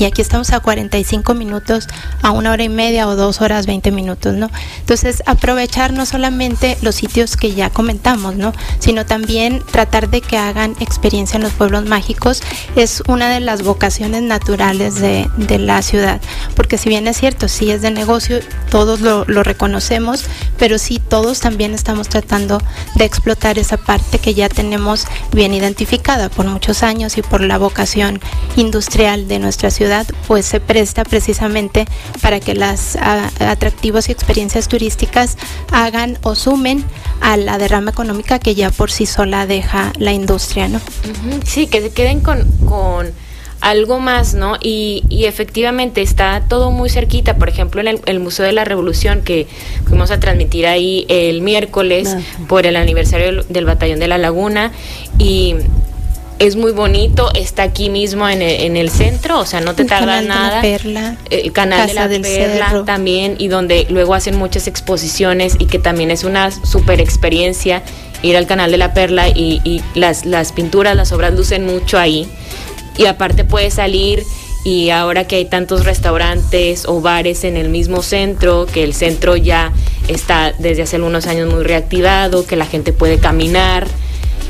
[0.00, 1.86] y aquí estamos a 45 minutos,
[2.22, 4.50] a una hora y media o dos horas 20 minutos, ¿no?
[4.78, 8.54] Entonces, aprovechar no solamente los sitios que ya comentamos, ¿no?
[8.78, 12.42] Sino también tratar de que hagan experiencia en los pueblos mágicos
[12.76, 16.18] es una de las vocaciones naturales de, de la ciudad,
[16.56, 20.24] porque si bien es cierto, sí es de negocio, todos lo, lo reconocemos,
[20.58, 22.62] pero sí todos también estamos tratando
[22.94, 27.58] de explotar esa parte que ya tenemos bien identificada por muchos años y por la
[27.58, 28.18] vocación
[28.56, 31.86] industrial de nuestra ciudad pues se presta precisamente
[32.20, 35.36] para que las atractivos y experiencias turísticas
[35.72, 36.84] hagan o sumen
[37.20, 40.80] a la derrama económica que ya por sí sola deja la industria, ¿no?
[41.44, 43.12] Sí, que se queden con,
[43.60, 44.56] algo más, ¿no?
[44.60, 49.46] Y, efectivamente está todo muy cerquita, por ejemplo, en el, Museo de la Revolución que
[49.86, 54.72] fuimos a transmitir ahí el miércoles ah, por el aniversario del Batallón de la Laguna
[55.18, 55.56] y
[56.40, 60.62] es muy bonito, está aquí mismo en el, centro, o sea, no te tarda nada.
[60.62, 65.78] Perla, el canal de la Perla también, y donde luego hacen muchas exposiciones y que
[65.78, 67.82] también es una super experiencia
[68.22, 72.26] ir al canal de la Perla y, las, las pinturas, las obras lucen mucho ahí.
[72.96, 74.24] Y aparte puedes salir
[74.64, 79.36] y ahora que hay tantos restaurantes o bares en el mismo centro, que el centro
[79.36, 79.72] ya
[80.08, 83.86] está desde hace algunos años muy reactivado, que la gente puede caminar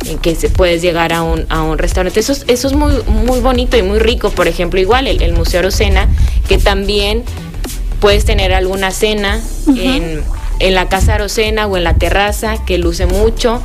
[0.07, 2.21] en que se puedes llegar a un, a un restaurante.
[2.21, 4.31] Eso, eso es muy, muy bonito y muy rico.
[4.31, 6.09] Por ejemplo, igual el, el Museo Arocena,
[6.49, 7.23] que también
[8.01, 10.23] puedes tener alguna cena en,
[10.59, 13.61] en la casa Arocena o en la terraza, que luce mucho.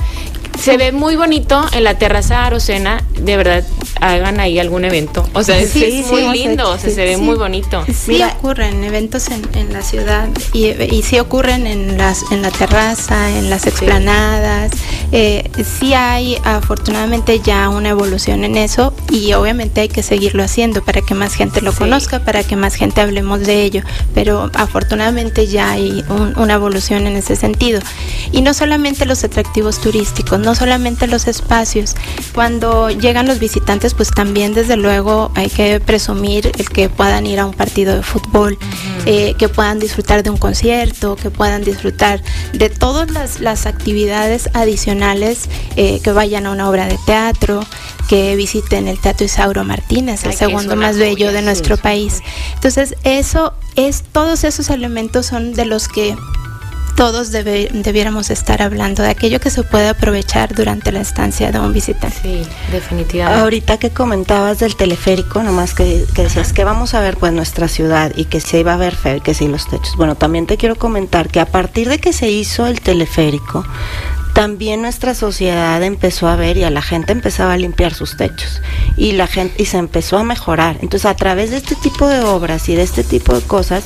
[0.59, 3.63] Se ve muy bonito en la terraza Arocena, de verdad,
[4.11, 5.27] hagan ahí algún evento.
[5.33, 5.75] O sea, es,
[6.07, 7.83] muy lindo, o sea, se ve muy bonito.
[7.93, 12.51] Sí ocurren eventos en, en la ciudad y, y, sí ocurren en, las, en la
[12.51, 14.71] terraza, en las explanadas.
[15.11, 20.83] Eh, sí hay afortunadamente ya una evolución en eso y obviamente hay que seguirlo haciendo
[20.83, 23.81] para que más gente lo conozca, para que más gente hablemos de ello.
[24.13, 26.03] Pero afortunadamente ya hay
[26.37, 27.79] una evolución en ese sentido.
[28.31, 31.95] Y no solamente los atractivos turísticos, no solamente los espacios.
[32.33, 37.39] Cuando llegan los visitantes, pues también desde luego hay que presumir el que puedan ir
[37.39, 38.57] a un partido de fútbol,
[39.05, 42.21] eh, que puedan disfrutar de un concierto, que puedan disfrutar
[42.53, 47.65] de todas las, actividades adicionales, eh, que vayan a una obra de teatro,
[48.07, 52.21] que visiten el Teatro Isauro Martínez, el segundo más bello de nuestro país.
[52.53, 56.15] Entonces, eso es, todos esos elementos son de los que
[56.95, 61.73] todos debiéramos estar hablando de aquello que se puede aprovechar durante la estancia de un
[61.73, 62.15] visitante.
[62.21, 63.41] Sí, definitivamente.
[63.41, 67.67] Ahorita que comentabas del teleférico, nomás que, que decías que vamos a ver pues nuestra
[67.67, 69.95] ciudad y que se iba a ver feo, que sí los techos.
[69.97, 73.65] Bueno, también te quiero comentar que a partir de que se hizo el teleférico,
[74.35, 78.61] también nuestra sociedad empezó a ver y a la gente empezaba a limpiar sus techos
[78.97, 80.75] y la gente y se empezó a mejorar.
[80.81, 83.85] Entonces, a través de este tipo de obras y de este tipo de cosas,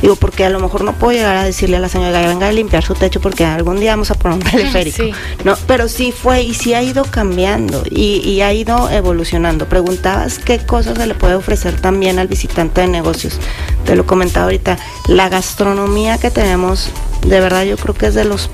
[0.00, 2.52] digo, porque a lo mejor no puedo llegar a decirle a la señora, venga a
[2.52, 5.02] limpiar su techo porque algún día vamos a poner un teleférico.
[5.44, 9.68] No, pero sí fue y sí ha ido cambiando y, y ha ido evolucionando.
[9.68, 13.38] Preguntabas qué cosas se le puede ofrecer también al visitante de negocios.
[13.84, 16.88] Te lo comentaba ahorita, la gastronomía que tenemos,
[17.20, 18.48] de verdad yo creo que es de los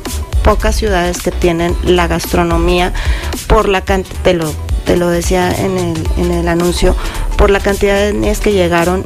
[0.47, 2.93] pocas ciudades que tienen la gastronomía
[3.49, 4.49] por la cantidad, te lo,
[4.85, 6.95] te lo decía en el, en el anuncio,
[7.37, 9.03] por la cantidad de etnias que llegaron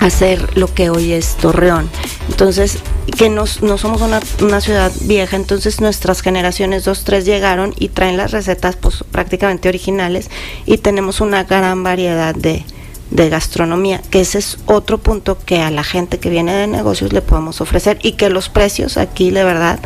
[0.00, 1.88] a ser lo que hoy es Torreón.
[2.28, 2.76] Entonces,
[3.16, 7.88] que no, no somos una, una, ciudad vieja, entonces nuestras generaciones dos, tres llegaron y
[7.88, 10.28] traen las recetas pues, prácticamente originales
[10.66, 12.66] y tenemos una gran variedad de,
[13.10, 17.12] de gastronomía, que ese es otro punto que a la gente que viene de negocios
[17.12, 19.78] le podemos ofrecer y que los precios aquí, de verdad,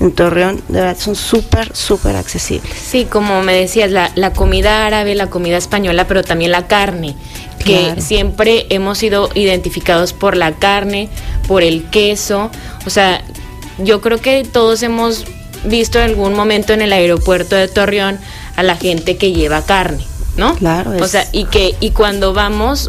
[0.00, 2.72] en Torreón, de verdad son súper, súper accesibles.
[2.74, 7.14] Sí, como me decías, la, la, comida árabe, la comida española, pero también la carne,
[7.64, 11.08] que siempre hemos sido identificados por la carne,
[11.46, 12.50] por el queso,
[12.86, 13.22] o sea,
[13.78, 15.24] yo creo que todos hemos
[15.64, 18.18] visto en algún momento en el aeropuerto de Torreón
[18.56, 20.04] a la gente que lleva carne
[20.36, 20.54] ¿no?
[20.56, 20.92] Claro.
[21.00, 22.88] O sea, y que y cuando vamos,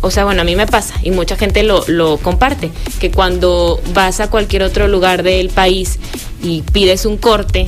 [0.00, 3.80] o sea, bueno, a mí me pasa y mucha gente lo, lo comparte, que cuando
[3.94, 5.98] vas a cualquier otro lugar del país
[6.42, 7.66] y pides un corte,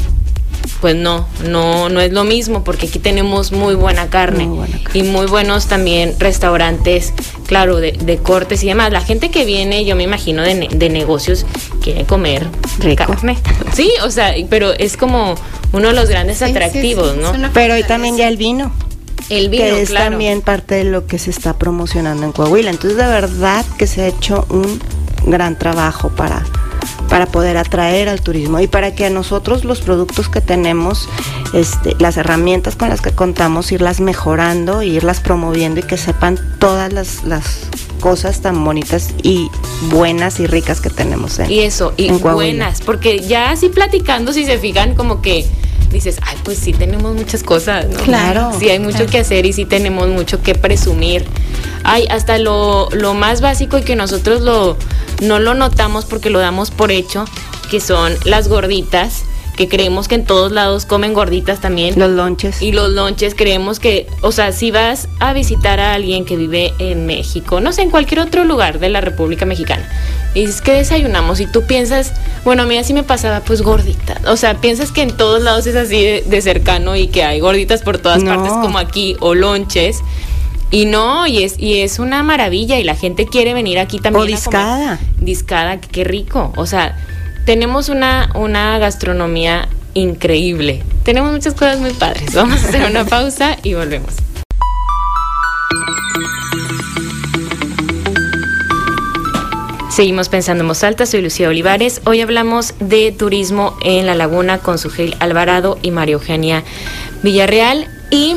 [0.80, 4.48] pues no, no, no es lo mismo porque aquí tenemos muy buena carne,
[4.92, 7.12] y muy buenos también restaurantes,
[7.46, 8.92] claro, de, cortes y demás.
[8.92, 11.46] La gente que viene, yo me imagino, de, de negocios,
[11.82, 12.46] quiere comer
[12.96, 13.38] carne.
[13.72, 15.34] Sí, o sea, pero es como
[15.72, 17.32] uno de los grandes atractivos, ¿no?
[17.52, 18.72] Pero hoy también ya el vino.
[19.28, 22.70] El vino, que es también parte de lo que se está promocionando en Coahuila.
[22.70, 24.80] Entonces, de verdad que se ha hecho un
[25.26, 26.44] gran trabajo para
[27.08, 31.08] para poder atraer al turismo y para que a nosotros los productos que tenemos,
[31.52, 36.92] este, las herramientas con las que contamos, irlas mejorando, irlas promoviendo y que sepan todas
[36.92, 37.68] las, las
[38.00, 39.48] cosas tan bonitas y
[39.90, 41.38] buenas y ricas que tenemos.
[41.48, 45.46] y eso, y buenas, porque ya así platicando, si se fijan, como que
[45.90, 47.98] dices, ay, pues sí tenemos muchas cosas, ¿no?
[48.00, 48.52] Claro.
[48.58, 51.24] Sí hay mucho que hacer y sí tenemos mucho que presumir.
[51.84, 54.76] Hay hasta lo, lo más básico y que nosotros lo,
[55.22, 57.24] no lo notamos porque lo damos por hecho,
[57.70, 59.24] que son las gorditas
[59.56, 61.98] que creemos que en todos lados comen gorditas también.
[61.98, 62.62] Los lonches.
[62.62, 66.74] Y los lonches creemos que, o sea, si vas a visitar a alguien que vive
[66.78, 69.88] en México, no sé, en cualquier otro lugar de la República Mexicana,
[70.34, 72.12] y dices que desayunamos y tú piensas,
[72.44, 74.20] bueno, a mí así me pasaba, pues gordita.
[74.26, 77.82] O sea, piensas que en todos lados es así de, cercano y que hay gorditas
[77.82, 80.02] por todas partes como aquí o lonches.
[80.70, 84.24] Y no, y es, y es una maravilla y la gente quiere venir aquí también.
[84.24, 84.98] O discada.
[85.20, 86.52] discada, qué rico.
[86.56, 86.96] O sea,
[87.46, 90.82] tenemos una, una gastronomía increíble.
[91.04, 92.34] Tenemos muchas cosas muy padres.
[92.34, 94.10] Vamos a hacer una pausa y volvemos.
[99.90, 102.02] Seguimos pensando en voz alta, soy Lucía Olivares.
[102.04, 106.64] Hoy hablamos de turismo en la laguna con Sugel Alvarado y María Eugenia
[107.22, 107.86] Villarreal.
[108.10, 108.36] Y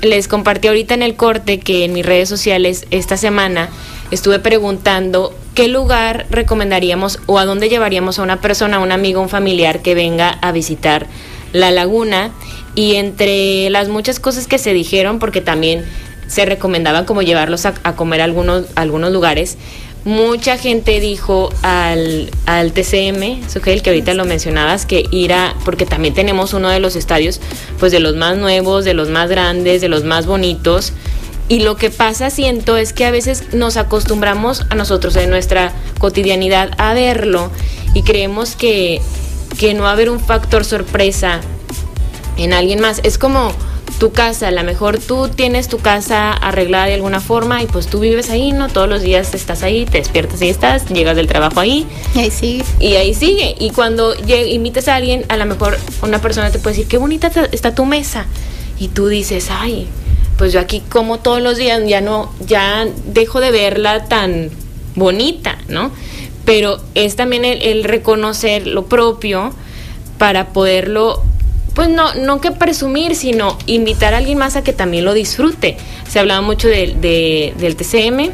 [0.00, 3.68] les compartí ahorita en el corte que en mis redes sociales esta semana
[4.12, 9.28] estuve preguntando qué lugar recomendaríamos o a dónde llevaríamos a una persona, un amigo, un
[9.28, 11.08] familiar que venga a visitar
[11.52, 12.30] la laguna.
[12.76, 15.84] Y entre las muchas cosas que se dijeron, porque también
[16.28, 19.58] se recomendaban como llevarlos a, comer a algunos, algunos lugares,
[20.04, 25.86] mucha gente dijo al, al TCM, el que ahorita lo mencionabas, que ir a, porque
[25.86, 27.40] también tenemos uno de los estadios,
[27.80, 30.92] pues de los más nuevos, de los más grandes, de los más bonitos.
[31.48, 35.72] Y lo que pasa, siento, es que a veces nos acostumbramos a nosotros en nuestra
[35.98, 37.50] cotidianidad a verlo
[37.94, 39.00] y creemos que,
[39.58, 41.40] que no va a haber un factor sorpresa
[42.36, 43.00] en alguien más.
[43.02, 43.52] Es como
[43.98, 47.88] tu casa, a lo mejor tú tienes tu casa arreglada de alguna forma y pues
[47.88, 48.68] tú vives ahí, ¿no?
[48.68, 51.86] Todos los días estás ahí, te despiertas y estás, llegas del trabajo ahí.
[52.14, 52.64] Y ahí sigue.
[52.78, 53.56] Y ahí sigue.
[53.58, 57.30] Y cuando invites a alguien, a lo mejor una persona te puede decir, qué bonita
[57.50, 58.26] está tu mesa.
[58.78, 59.88] Y tú dices, ay,
[60.38, 64.50] pues yo aquí como todos los días, ya no, ya dejo de verla tan
[64.94, 65.90] bonita, ¿no?
[66.44, 69.52] Pero es también el, reconocer lo propio
[70.16, 71.22] para poderlo
[71.74, 75.76] pues no, no que presumir, sino invitar a alguien más a que también lo disfrute.
[76.08, 78.30] Se hablaba mucho de, del TCM,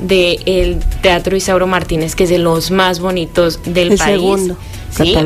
[0.00, 4.20] del Teatro Isauro Martínez, que es de los más bonitos del el país.
[4.20, 4.56] Segundo.
[4.94, 5.16] Sí,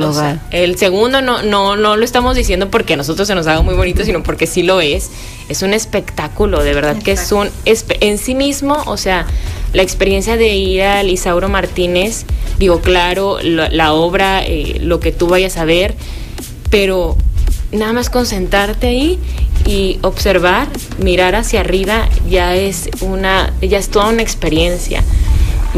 [0.52, 3.74] el segundo no, no, no lo estamos diciendo porque a nosotros se nos haga muy
[3.74, 5.11] bonito, sino porque sí lo es.
[5.48, 9.26] Es un espectáculo, de verdad que es un en sí mismo, o sea,
[9.72, 12.24] la experiencia de ir a Isauro Martínez,
[12.59, 15.94] digo, claro, la, obra, eh, lo que tú vayas a ver,
[16.70, 17.16] pero
[17.72, 19.18] nada más concentrarte ahí
[19.66, 25.02] y observar, mirar hacia arriba, ya es una, ya es toda una experiencia.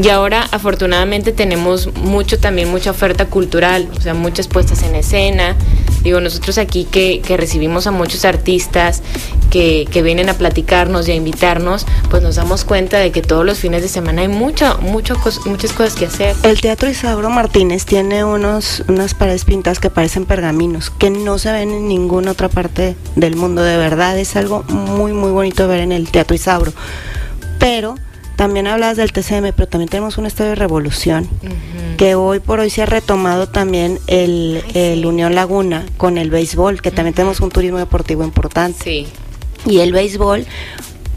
[0.00, 5.56] Y ahora afortunadamente tenemos mucho también, mucha oferta cultural, o sea, muchas puestas en escena.
[6.02, 9.02] Digo, nosotros aquí que, que recibimos a muchos artistas
[9.50, 13.44] que, que, vienen a platicarnos y a invitarnos, pues nos damos cuenta de que todos
[13.44, 16.36] los fines de semana hay mucha, mucho, muchas cosas que hacer.
[16.44, 21.50] El Teatro Isauro Martínez tiene unos, unas paredes pintadas que parecen pergaminos, que no se
[21.50, 23.62] ven en ninguna otra parte del mundo.
[23.62, 26.72] De verdad, es algo muy, muy bonito ver en el Teatro Isauro.
[27.58, 27.96] Pero
[28.38, 31.28] también hablas del TCM, pero también tenemos un estadio de revolución,
[31.96, 36.92] que hoy por hoy se ha retomado también el, Unión Laguna con el béisbol, que
[36.92, 38.78] también tenemos un turismo deportivo importante.
[38.84, 39.08] Sí.
[39.66, 40.46] Y el béisbol,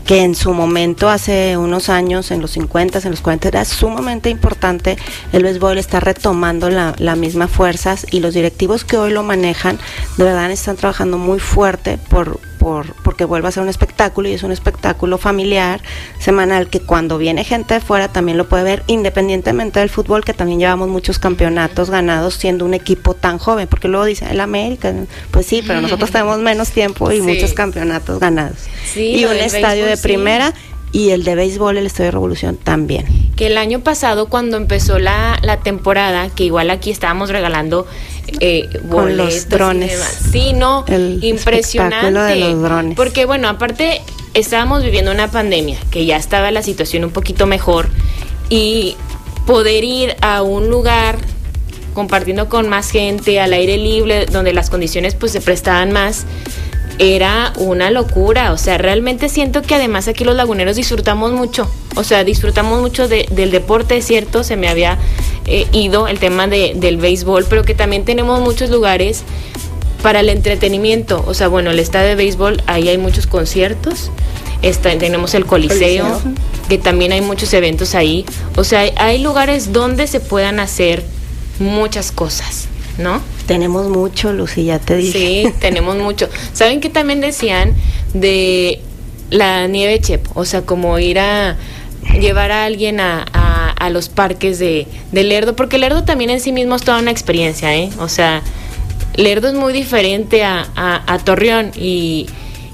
[0.07, 4.31] que en su momento, hace unos años, en los 50, en los 40, era sumamente
[4.31, 4.97] importante,
[5.31, 9.77] el béisbol está retomando la, la misma fuerzas y los directivos que hoy lo manejan,
[10.17, 14.33] de verdad están trabajando muy fuerte por por, porque vuelva a ser un espectáculo y
[14.33, 15.81] es un espectáculo familiar,
[16.19, 20.35] semanal, que cuando viene gente de fuera también lo puede ver, independientemente del fútbol, que
[20.35, 24.93] también llevamos muchos campeonatos ganados siendo un equipo tan joven, porque luego dicen, el América,
[25.31, 28.59] pues sí, pero nosotros tenemos menos tiempo y muchos campeonatos ganados.
[28.95, 30.53] y un estadio de primera
[30.91, 33.07] y el de béisbol, el Estadio de Revolución también.
[33.41, 37.87] Que el año pasado cuando empezó la, la temporada, que igual aquí estábamos regalando
[38.39, 39.99] eh, Con los drones.
[40.31, 40.85] Sí, no,
[41.21, 42.11] impresionante.
[42.11, 42.95] De los drones.
[42.95, 44.03] Porque bueno, aparte
[44.35, 47.89] estábamos viviendo una pandemia, que ya estaba la situación un poquito mejor
[48.47, 48.95] y
[49.47, 51.17] poder ir a un lugar
[51.95, 56.27] compartiendo con más gente al aire libre donde las condiciones pues se prestaban más
[57.01, 58.53] era una locura.
[58.53, 61.67] O sea, realmente siento que además aquí los laguneros disfrutamos mucho.
[61.95, 64.99] O sea, disfrutamos mucho del deporte, es cierto, se me había
[65.47, 69.23] eh, ido el tema de, del béisbol, pero que también tenemos muchos lugares
[70.03, 71.23] para el entretenimiento.
[71.27, 74.11] O sea, bueno, el estadio de béisbol, ahí hay muchos conciertos.
[74.61, 76.21] Está, tenemos el coliseo,
[76.69, 78.25] que también hay muchos eventos ahí.
[78.55, 81.03] O sea, hay lugares donde se puedan hacer
[81.57, 82.67] muchas cosas,
[82.97, 83.21] ¿no?
[83.47, 85.11] Tenemos mucho, Lucy, ya te dije.
[85.11, 86.29] Sí, tenemos mucho.
[86.53, 87.73] ¿Saben qué también decían
[88.13, 88.81] de
[89.29, 90.25] la nieve chep?
[90.35, 91.57] O sea, como ir a
[92.19, 96.51] llevar a alguien a, a, los parques de, de, Lerdo, porque Lerdo también en sí
[96.51, 97.89] mismo es toda una experiencia, ¿eh?
[97.99, 98.41] O sea,
[99.15, 102.27] Lerdo es muy diferente a, a Torreón y,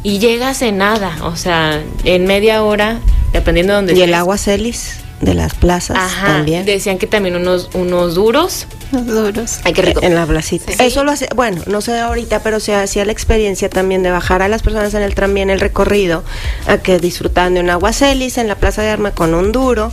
[0.04, 3.00] y llegas en nada, o sea, en media hora,
[3.34, 6.66] dependiendo de dónde Y el agua Celis de las plazas también.
[6.66, 9.60] Decían que también unos, unos duros duros.
[9.64, 10.72] Hay que en la placita.
[10.84, 14.42] Eso lo hace, bueno, no sé ahorita, pero se hacía la experiencia también de bajar
[14.42, 16.24] a las personas en el tranvía el recorrido
[16.68, 19.92] a que disfrutan de un agua celis en la Plaza de Arma con un duro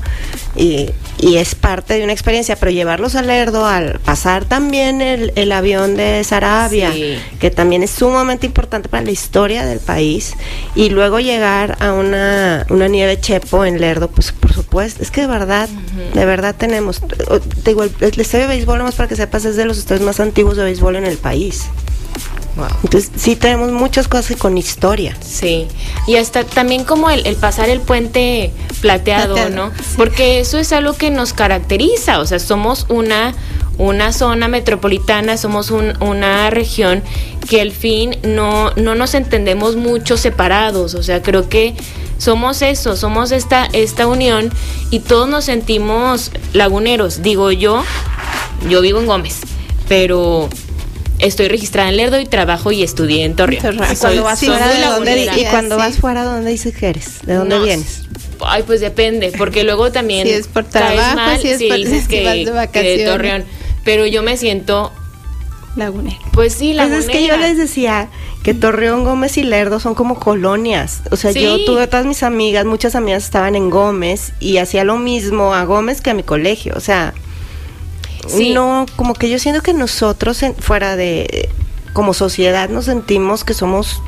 [0.56, 5.32] y, y, es parte de una experiencia, pero llevarlos al Lerdo, al pasar también el,
[5.36, 6.92] el avión de Sarabia,
[7.40, 10.34] que también es sumamente importante para la historia del país,
[10.74, 15.22] y luego llegar a una, una nieve chepo en Lerdo, pues por supuesto, es que
[15.22, 15.68] de verdad,
[16.14, 19.64] de verdad tenemos, te digo, el, el estadio de béisbol para que sepas, es de
[19.64, 21.66] los estadios más antiguos de béisbol en el país.
[22.82, 25.16] Entonces sí tenemos muchas cosas con historia.
[25.20, 25.66] Sí,
[26.06, 29.72] y hasta también como el, pasar el puente plateado, ¿no?
[29.96, 33.34] Porque eso es algo que nos caracteriza, o sea, somos una,
[33.78, 37.02] una zona metropolitana, somos una región
[37.48, 41.74] que al fin no, no nos entendemos mucho separados, o sea, creo que
[42.18, 44.50] somos eso, somos esta, esta unión
[44.90, 47.82] y todos nos sentimos laguneros, digo yo,
[48.68, 49.40] yo vivo en Gómez,
[49.88, 50.48] pero
[51.28, 53.76] estoy registrada en Lerdo y trabajo y estudié en Torreón.
[53.90, 57.18] ¿Y cuando vas fuera de dónde, y cuando vas fuera dónde dices que eres?
[57.22, 58.02] ¿De dónde vienes?
[58.40, 62.08] Ay, pues depende, porque luego también si es por trabajo, mal, si es por, dices
[62.08, 62.98] que, de vacaciones.
[62.98, 63.44] de Torreón,
[63.84, 64.92] pero yo me siento
[65.76, 66.18] lagunera.
[66.32, 67.02] Pues sí, lagunera.
[67.02, 68.08] Pues es que yo les decía
[68.42, 71.02] que Torreón, Gómez y Lerdo son como colonias.
[71.10, 74.98] O sea, yo tuve todas mis amigas, muchas amigas estaban en Gómez y hacía lo
[74.98, 76.74] mismo a Gómez que a mi colegio.
[76.76, 77.14] O sea,
[78.52, 81.48] no, como que yo siento que nosotros fuera de,
[81.92, 84.02] como sociedad nos sentimos que somos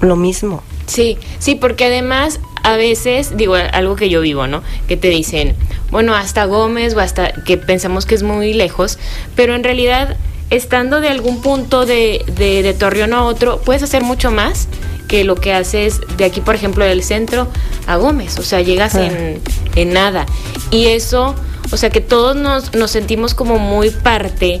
[0.00, 0.62] lo mismo.
[0.86, 4.62] Sí, sí, porque además a veces, digo, algo que yo vivo, ¿no?
[4.88, 5.56] Que te dicen,
[5.90, 8.98] bueno, hasta Gómez o hasta que pensamos que es muy lejos,
[9.34, 10.16] pero en realidad,
[10.50, 14.68] estando de algún punto de, de, Torreón a otro, puedes hacer mucho más
[15.08, 17.48] que lo que haces de aquí, por ejemplo, del centro
[17.86, 19.40] a Gómez, o sea, llegas en,
[19.74, 20.26] en nada.
[20.70, 21.34] Y eso
[21.72, 24.60] o sea que todos nos, nos sentimos como muy parte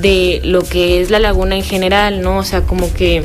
[0.00, 2.38] de lo que es la laguna en general, ¿no?
[2.38, 3.24] O sea, como que,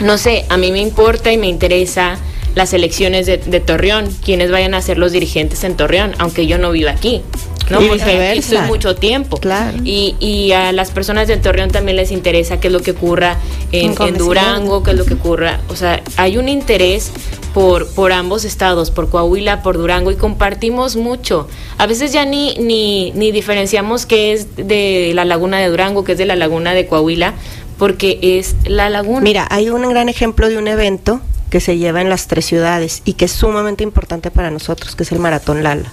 [0.00, 2.16] no sé, a mí me importa y me interesa
[2.54, 6.56] las elecciones de, de Torreón, quienes vayan a ser los dirigentes en Torreón, aunque yo
[6.58, 7.22] no viva aquí.
[7.70, 7.82] ¿no?
[7.82, 9.38] Y Porque es mucho tiempo.
[9.38, 9.78] Claro.
[9.84, 13.38] Y, y, a las personas de Torreón también les interesa qué es lo que ocurra
[13.72, 15.60] en, en Durango, qué es lo que ocurra.
[15.68, 17.10] O sea, hay un interés
[17.54, 21.48] por, por ambos estados, por Coahuila, por Durango, y compartimos mucho.
[21.78, 26.12] A veces ya ni, ni, ni diferenciamos qué es de la laguna de Durango, qué
[26.12, 27.34] es de la laguna de Coahuila,
[27.78, 29.20] porque es la laguna.
[29.20, 33.02] Mira, hay un gran ejemplo de un evento que se lleva en las tres ciudades
[33.04, 35.92] y que es sumamente importante para nosotros, que es el Maratón Lala.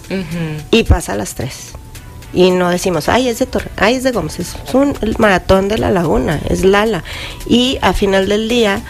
[0.72, 1.74] Y pasa a las tres.
[2.34, 5.68] Y no decimos, ay, es de Torre, ay, es de Gómez, es un el maratón
[5.68, 7.03] de la laguna, es Lala.
[7.45, 8.82] Y a final del día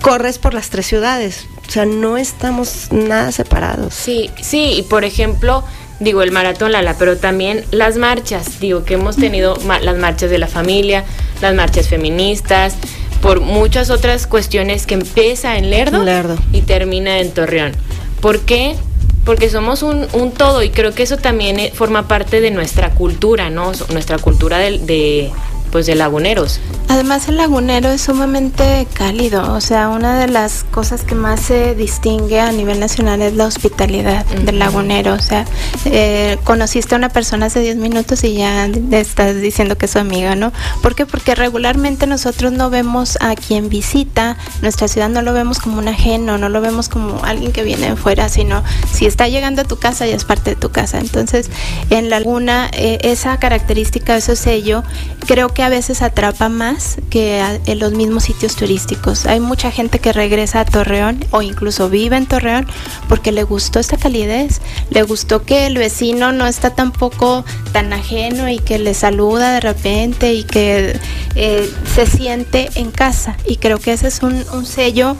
[0.00, 1.46] corres por las tres ciudades.
[1.66, 3.94] O sea, no estamos nada separados.
[3.94, 5.64] Sí, sí, y por ejemplo,
[6.00, 10.38] digo, el maratón Lala, pero también las marchas, digo, que hemos tenido las marchas de
[10.38, 11.04] la familia,
[11.40, 12.74] las marchas feministas,
[13.20, 16.04] por muchas otras cuestiones que empieza en Lerdo,
[16.52, 17.72] y termina en Torreón.
[18.20, 18.76] ¿Por qué?
[19.24, 22.90] Porque somos un, un, todo y creo que eso también eh, forma parte de nuestra
[22.90, 23.72] cultura, ¿no?
[23.90, 25.32] Nuestra cultura de
[25.72, 26.60] pues de laguneros.
[26.88, 31.74] Además el lagunero es sumamente cálido, o sea, una de las cosas que más se
[31.74, 35.46] distingue a nivel nacional es la hospitalidad del lagunero, o sea,
[35.84, 39.98] eh, conociste a una persona hace 10 minutos y ya estás diciendo que es su
[39.98, 40.52] amiga, ¿no?
[40.80, 41.06] ¿Por qué?
[41.06, 45.88] Porque regularmente nosotros no vemos a quien visita nuestra ciudad, no lo vemos como un
[45.88, 48.62] ajeno, no lo vemos como alguien que viene de fuera, sino
[48.92, 50.98] si está llegando a tu casa ya es parte de tu casa.
[50.98, 51.50] Entonces,
[51.90, 54.82] en la laguna, eh, esa característica, ese sello,
[55.26, 56.75] creo que a veces atrapa más
[57.10, 59.26] que en los mismos sitios turísticos.
[59.26, 62.66] Hay mucha gente que regresa a Torreón o incluso vive en Torreón
[63.08, 64.60] porque le gustó esta calidez,
[64.90, 69.60] le gustó que el vecino no está tampoco tan ajeno y que le saluda de
[69.60, 70.98] repente y que
[71.34, 73.36] eh, se siente en casa.
[73.46, 75.16] Y creo que ese es un, un sello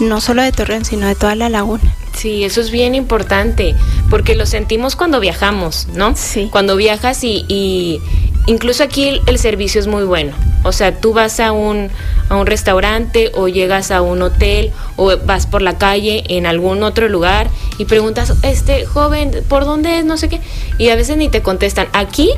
[0.00, 1.94] no solo de Torreón, sino de toda la laguna.
[2.18, 3.76] Sí, eso es bien importante,
[4.10, 6.16] porque lo sentimos cuando viajamos, ¿no?
[6.16, 6.48] Sí.
[6.50, 8.00] Cuando viajas y, y
[8.46, 10.32] incluso aquí el, el, servicio es muy bueno.
[10.68, 11.90] O sea, tú vas a un,
[12.28, 16.82] a un restaurante o llegas a un hotel o vas por la calle en algún
[16.82, 17.48] otro lugar
[17.78, 20.04] y preguntas, este joven, ¿por dónde es?
[20.04, 20.40] No sé qué.
[20.78, 21.88] Y a veces ni te contestan.
[21.92, 22.30] Aquí,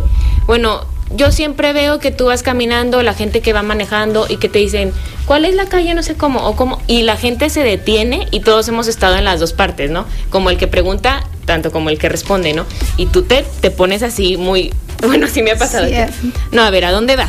[0.46, 4.48] bueno, yo siempre veo que tú vas caminando, la gente que va manejando y que
[4.48, 4.92] te dicen,
[5.26, 5.92] ¿cuál es la calle?
[5.94, 6.80] No sé cómo, o cómo.
[6.86, 10.06] Y la gente se detiene y todos hemos estado en las dos partes, ¿no?
[10.30, 12.64] Como el que pregunta, tanto como el que responde, ¿no?
[12.96, 14.72] Y tú te, te pones así muy,
[15.02, 15.86] bueno, sí me ha pasado.
[15.86, 16.08] Sí, que,
[16.52, 17.28] no, a ver, ¿a dónde va?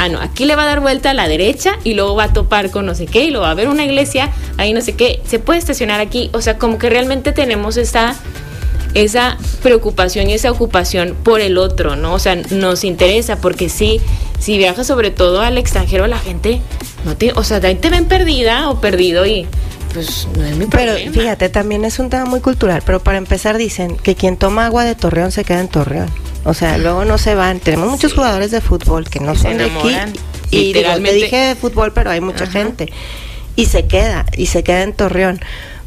[0.00, 2.32] Ah, no, aquí le va a dar vuelta a la derecha y luego va a
[2.32, 4.94] topar con no sé qué y luego va a ver una iglesia, ahí no sé
[4.94, 6.30] qué, se puede estacionar aquí.
[6.32, 8.14] O sea, como que realmente tenemos esta
[8.94, 12.14] esa preocupación y esa ocupación por el otro, ¿no?
[12.14, 14.00] O sea, nos interesa porque sí,
[14.38, 16.60] si viajas sobre todo al extranjero, la gente
[17.04, 19.46] no te, o sea, de ahí te ven perdida o perdido y
[19.92, 21.12] pues no es mi Pero problema.
[21.12, 24.84] fíjate, también es un tema muy cultural, pero para empezar dicen que quien toma agua
[24.84, 26.08] de Torreón se queda en Torreón.
[26.48, 27.60] O sea, luego no se van.
[27.60, 28.16] Tenemos muchos Sí.
[28.16, 29.96] jugadores de fútbol que no se son de aquí.
[30.50, 32.52] Y digo, te dije de fútbol, pero hay mucha Ajá.
[32.52, 32.90] gente.
[33.54, 35.40] Y se queda, y se queda en Torreón.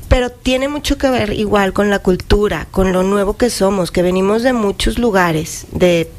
[0.07, 4.01] Pero tiene mucho que ver igual con la cultura, con lo nuevo que somos, que
[4.03, 6.11] venimos de muchos lugares, de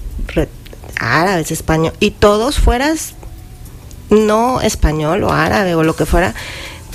[0.99, 3.15] árabes, español, y todos fueras
[4.11, 6.35] no español o árabe o lo que fuera,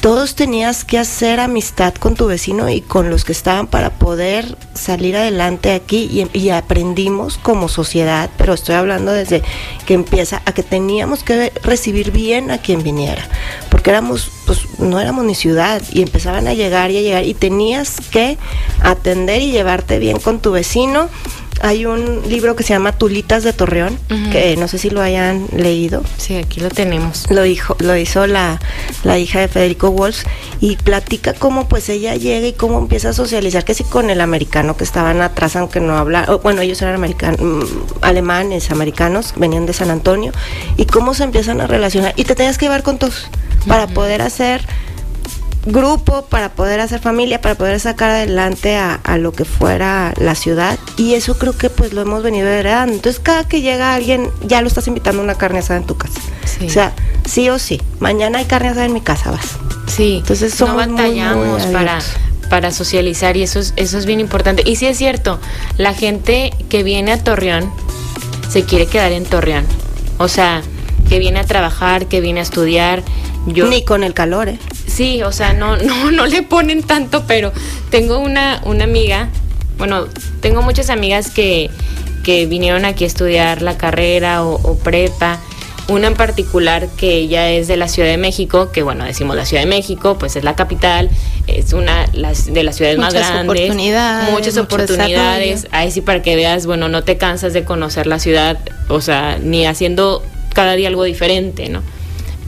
[0.02, 4.58] todos tenías que hacer amistad con tu vecino y con los que estaban para poder
[4.74, 9.44] salir adelante aquí y, aprendimos como sociedad, pero estoy hablando desde
[9.86, 13.28] que empieza a que teníamos que recibir bien a quien viniera,
[13.70, 17.34] porque éramos, pues no éramos ni ciudad y empezaban a llegar y a llegar y
[17.34, 18.38] tenías que
[18.82, 21.10] atender y llevarte bien con tu vecino.
[21.62, 23.98] Hay un libro que se llama Tulitas de Torreón,
[24.32, 26.04] que no sé si lo hayan leído.
[26.18, 27.30] Sí, aquí lo tenemos.
[27.32, 28.60] Lo, dijo, lo hizo la,
[29.04, 30.24] la hija de Federico Walsh
[30.62, 34.22] y platica cómo pues ella llega y cómo empieza a socializar, que sí con el
[34.22, 37.70] americano que estaban atrás, aunque no habla, bueno, ellos eran americanos,
[38.02, 40.32] alemanes, americanos, venían de San Antonio,
[40.78, 42.14] y cómo se empiezan a relacionar.
[42.18, 43.30] Y te tenías que llevar con todos
[43.68, 44.62] para poder hacer
[45.72, 50.36] grupo, para poder hacer familia, para poder sacar adelante a, a lo que fuera la
[50.36, 50.78] ciudad.
[50.98, 52.94] Y eso creo que pues lo hemos venido heredando.
[52.94, 55.98] Entonces cada que llega alguien, ya lo estás invitando a una carne asada en tu
[55.98, 56.20] casa.
[56.46, 56.68] Sí.
[56.68, 56.94] O sea,
[57.26, 59.58] sí o sí, mañana hay carne asada en mi casa, vas.
[59.88, 62.00] Sí, Entonces no somos muy, muy batallamos para,
[62.50, 64.64] para socializar y eso es, eso es bien importante.
[64.66, 65.40] Y sí es cierto,
[65.78, 67.72] la gente que viene a Torreón
[68.50, 69.66] se quiere quedar en Torreón.
[70.18, 70.62] O sea,
[71.10, 73.04] que viene a trabajar, que viene a estudiar.
[73.46, 74.60] Yo, Ni con el calor, ¿eh?
[74.98, 77.54] Sí, o sea, no, no, no le ponen tanto, pero
[77.92, 79.30] tengo una, una amiga,
[79.78, 80.08] bueno,
[80.42, 81.70] tengo muchas amigas que,
[82.24, 85.40] que vinieron aquí a estudiar la carrera o, o prepa.
[85.88, 89.46] Una en particular que ella es de la Ciudad de México, que bueno, decimos la
[89.46, 91.10] Ciudad de México, pues es la capital,
[91.46, 93.44] es una de las ciudades más grandes.
[93.44, 95.68] oportunidades, Muchas oportunidades.
[95.72, 98.58] Ahí sí para que veas, bueno, no te cansas de conocer la ciudad,
[98.90, 100.24] o sea, ni haciendo
[100.54, 101.84] cada día algo diferente, ¿no?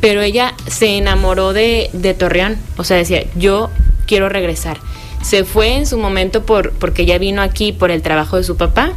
[0.01, 3.69] Pero ella se enamoró de, de Torreón, o sea, decía, yo
[4.05, 4.77] quiero regresar.
[5.21, 8.55] Se fue en su momento por, porque ella vino aquí por el trabajo de su
[8.55, 8.93] papá,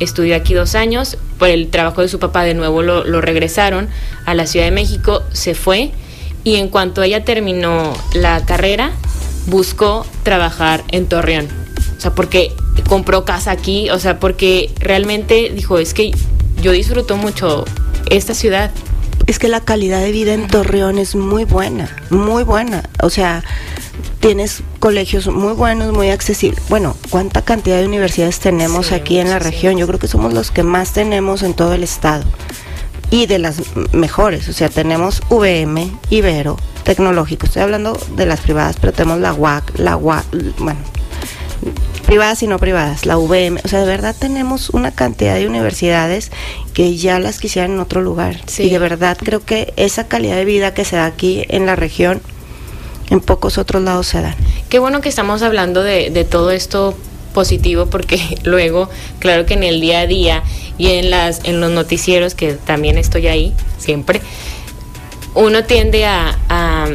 [0.00, 3.88] estudió aquí dos años, por el trabajo de su papá de nuevo lo, lo regresaron
[4.26, 5.92] a la Ciudad de México, se fue
[6.44, 8.92] y en cuanto ella terminó la carrera,
[9.46, 11.48] buscó trabajar en Torreón.
[11.96, 12.52] O sea, porque
[12.88, 16.12] compró casa aquí, o sea, porque realmente dijo, es que
[16.62, 17.64] yo disfruto mucho
[18.10, 18.70] esta ciudad.
[19.26, 22.82] Es que la calidad de vida en Torreón es muy buena, muy buena.
[23.02, 23.42] O sea,
[24.20, 26.62] tienes colegios muy buenos, muy accesibles.
[26.68, 29.78] Bueno, ¿cuánta cantidad de universidades tenemos Sí, aquí en la región?
[29.78, 32.24] Yo creo que somos los que más tenemos en todo el estado.
[33.10, 33.62] Y de las
[33.92, 37.46] mejores, o sea, tenemos VM, Ibero, Tecnológico.
[37.46, 40.24] Estoy hablando de las privadas, pero tenemos la UAC, la UAC,
[40.58, 40.80] bueno,
[42.14, 43.60] privadas y no privadas, la VM.
[43.64, 46.30] O sea, de verdad tenemos una cantidad de universidades
[46.72, 48.40] que ya las quisieran en otro lugar.
[48.46, 48.62] Sí.
[48.64, 51.74] Y de verdad creo que esa calidad de vida que se da aquí en la
[51.74, 52.22] región,
[53.10, 54.36] en pocos otros lados se dan.
[54.68, 56.96] Qué bueno que estamos hablando de, de todo esto
[57.32, 58.88] positivo porque luego,
[59.18, 60.44] claro que en el día a día
[60.78, 64.20] y en las en los noticieros que también estoy ahí siempre,
[65.34, 66.90] uno tiende a, a-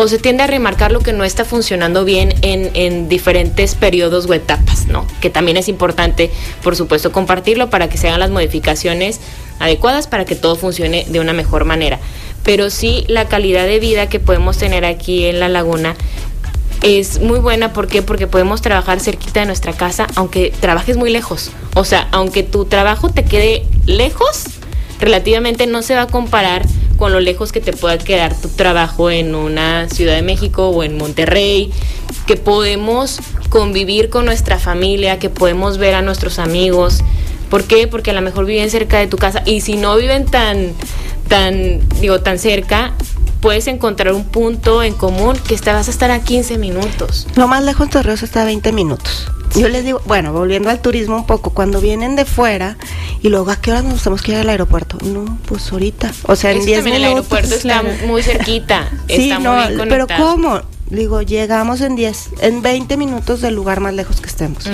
[0.00, 4.24] o se tiende a remarcar lo que no está funcionando bien en, en diferentes periodos
[4.24, 5.06] o etapas, ¿no?
[5.20, 6.30] Que también es importante,
[6.62, 9.20] por supuesto, compartirlo para que se hagan las modificaciones
[9.58, 11.98] adecuadas para que todo funcione de una mejor manera.
[12.44, 15.94] Pero sí, la calidad de vida que podemos tener aquí en la laguna
[16.82, 17.74] es muy buena.
[17.74, 18.00] ¿Por qué?
[18.00, 21.50] Porque podemos trabajar cerquita de nuestra casa, aunque trabajes muy lejos.
[21.74, 24.44] O sea, aunque tu trabajo te quede lejos,
[25.00, 29.10] relativamente no se va a comparar con lo lejos que te pueda quedar tu trabajo
[29.10, 31.72] en una Ciudad de México o en Monterrey,
[32.26, 37.00] que podemos convivir con nuestra familia, que podemos ver a nuestros amigos.
[37.48, 37.88] ¿Por qué?
[37.88, 40.74] Porque a lo mejor viven cerca de tu casa y si no viven tan,
[41.28, 42.92] tan, digo, tan cerca,
[43.40, 47.26] puedes encontrar un punto en común que te vas a estar a 15 minutos.
[47.36, 49.30] Lo más lejos de Torreos está a 20 minutos.
[49.56, 52.76] Yo les digo, bueno, volviendo al turismo un poco, cuando vienen de fuera
[53.20, 54.98] y luego, ¿a qué hora nos tenemos que ir al aeropuerto?
[55.04, 56.12] No, pues ahorita.
[56.26, 56.96] O sea, en 10 minutos.
[56.96, 58.88] el aeropuerto está muy cerquita.
[59.08, 60.60] sí, está no, muy pero ¿cómo?
[60.88, 64.66] Digo, llegamos en 10, en 20 minutos del lugar más lejos que estemos.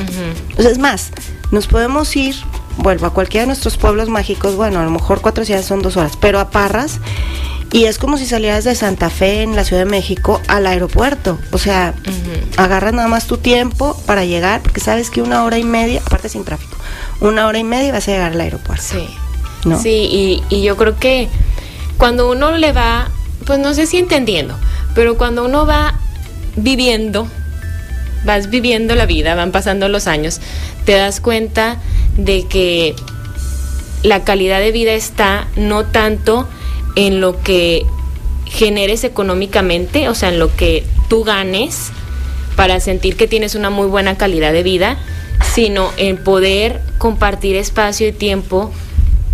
[0.59, 1.11] O sea, es más,
[1.51, 2.35] nos podemos ir,
[2.79, 5.97] vuelvo a cualquiera de nuestros pueblos mágicos, bueno, a lo mejor cuatro ciudades son dos
[5.99, 7.01] horas, pero a Parras
[7.73, 11.39] y es como si salieras de Santa Fe en la Ciudad de México al aeropuerto.
[11.53, 11.95] O sea,
[12.57, 16.29] agarras nada más tu tiempo para llegar, porque sabes que una hora y media, aparte
[16.29, 16.77] sin tráfico,
[17.21, 18.85] una hora y media vas a llegar al aeropuerto.
[18.85, 19.09] Sí.
[19.65, 19.81] ¿no?
[19.81, 21.29] Sí, y, y yo creo que
[21.99, 23.11] cuando uno le va,
[23.45, 24.57] pues no sé si entendiendo,
[24.95, 25.99] pero cuando uno va
[26.57, 27.27] viviendo,
[28.25, 30.41] vas viviendo la vida, van pasando los años,
[30.85, 31.79] te das cuenta
[32.17, 32.95] de que
[34.03, 36.49] la calidad de vida está no tanto
[36.97, 37.87] en lo que
[38.47, 41.91] generes económicamente, o sea, en lo que tú ganes
[42.57, 44.99] para sentir que tienes una muy buena calidad de vida,
[45.55, 48.73] sino en poder compartir espacio y tiempo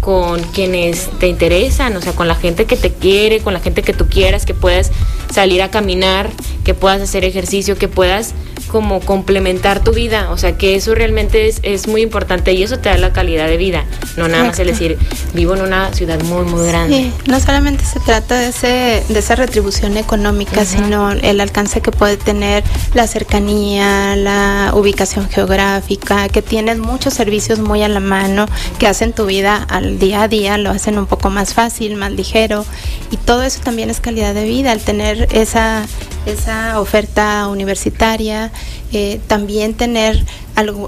[0.00, 3.82] con quienes te interesan, o sea, con la gente que te quiere, con la gente
[3.82, 4.90] que tú quieras, que puedas
[5.32, 6.28] salir a caminar,
[6.64, 8.34] que puedas hacer ejercicio, que puedas
[8.72, 12.78] como complementar tu vida, o sea que eso realmente es, es muy importante y eso
[12.78, 13.84] te da la calidad de vida,
[14.16, 14.96] no nada más el decir
[15.34, 16.96] vivo en una ciudad muy muy grande.
[16.96, 21.90] Sí, no solamente se trata de, ese, de esa retribución económica, sino el alcance que
[21.90, 22.64] puede tener
[22.94, 28.46] la cercanía, la ubicación geográfica, que tienes muchos servicios muy a la mano,
[28.78, 32.12] que hacen tu vida al día a día, lo hacen un poco más fácil, más
[32.12, 32.64] ligero
[33.10, 35.84] y todo eso también es calidad de vida, al tener esa,
[36.26, 38.52] esa oferta universitaria,
[38.92, 40.24] eh, también tener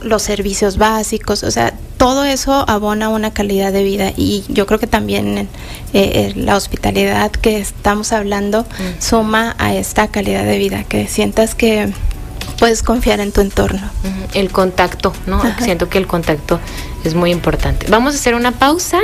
[0.02, 4.78] los servicios básicos, o sea, todo eso abona una calidad de vida y yo creo
[4.78, 5.46] que también eh,
[5.94, 8.66] eh, la hospitalidad que estamos hablando
[8.98, 11.92] suma a esta calidad de vida, que sientas que
[12.58, 13.80] puedes confiar en tu entorno.
[14.34, 15.42] El contacto, ¿no?
[15.60, 16.60] Siento que el contacto
[17.04, 17.86] es muy importante.
[17.88, 19.00] Vamos a hacer una pausa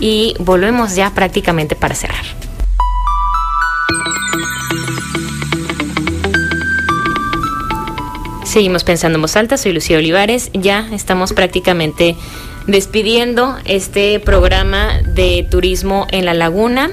[0.00, 2.24] y volvemos ya prácticamente para cerrar.
[8.50, 12.16] Seguimos pensando en voz alta, soy Lucía Olivares, ya estamos prácticamente
[12.66, 16.90] despidiendo este programa de turismo en la laguna.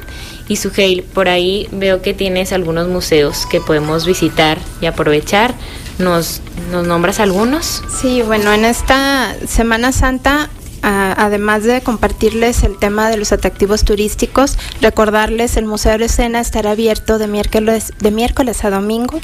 [0.48, 5.56] Y Suheil, por ahí veo que tienes algunos museos que podemos visitar y aprovechar.
[5.98, 6.42] ¿Nos,
[6.72, 7.82] ¿Nos nombras algunos?
[7.90, 10.52] Sí, bueno, en esta Semana Santa
[10.88, 16.72] además de compartirles el tema de los atractivos turísticos, recordarles el Museo de Escena estará
[16.72, 19.20] abierto de miércoles, de miércoles a domingo.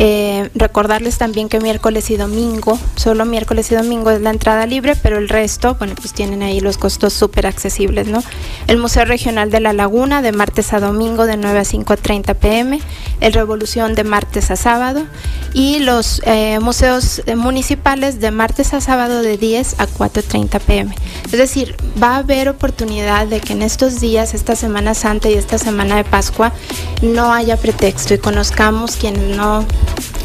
[0.00, 4.94] Eh, recordarles también que miércoles y domingo, solo miércoles y domingo es la entrada libre,
[4.94, 8.22] pero el resto, bueno, pues tienen ahí los costos súper accesibles, ¿no?
[8.68, 12.80] El Museo Regional de la Laguna de martes a domingo de 9 a 5.30 pm,
[13.20, 15.04] el Revolución de martes a sábado
[15.52, 20.94] y los eh, museos municipales de martes a sábado de 10 a 4.30 pm.
[21.26, 25.34] Es decir, va a haber oportunidad de que en estos días, esta Semana Santa y
[25.34, 26.52] esta Semana de Pascua,
[27.02, 29.64] no haya pretexto y conozcamos quienes no,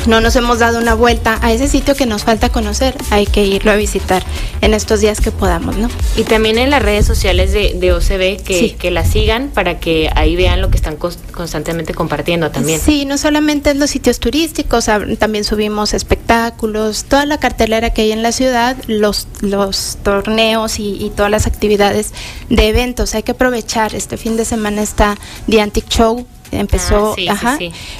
[0.07, 2.95] no nos hemos dado una vuelta a ese sitio que nos falta conocer.
[3.09, 4.23] Hay que irlo a visitar
[4.61, 5.89] en estos días que podamos, ¿no?
[6.15, 10.09] Y también en las redes sociales de, de OCB que, que la sigan para que
[10.15, 10.95] ahí vean lo que están
[11.33, 12.79] constantemente compartiendo también.
[12.79, 14.85] Sí, no solamente en los sitios turísticos,
[15.19, 21.11] también subimos espectáculos, toda la cartelera que hay en la ciudad, los, los torneos y,
[21.15, 22.13] todas las actividades
[22.49, 23.15] de eventos.
[23.15, 23.93] Hay que aprovechar.
[23.93, 25.17] Este fin de semana está
[25.49, 26.25] The Antique Show
[26.59, 27.57] empezó, ah, ajá,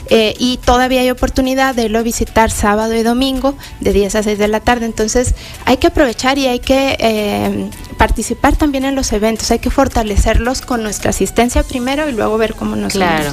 [0.10, 4.24] eh, y todavía hay oportunidad de irlo a visitar sábado y domingo de 10 a
[4.24, 5.36] 6 de la tarde, entonces
[5.66, 10.62] hay que aprovechar y hay que eh, participar también en los eventos, hay que fortalecerlos
[10.62, 13.32] con nuestra asistencia primero y luego ver cómo nos Claro,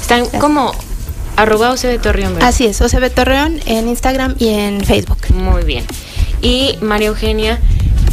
[0.00, 0.72] están como
[1.36, 2.42] arroba OCB Torreón.
[2.42, 5.18] Así es, OCB Torreón en Instagram y en Facebook.
[5.34, 5.84] Muy bien.
[6.42, 7.60] Y María Eugenia,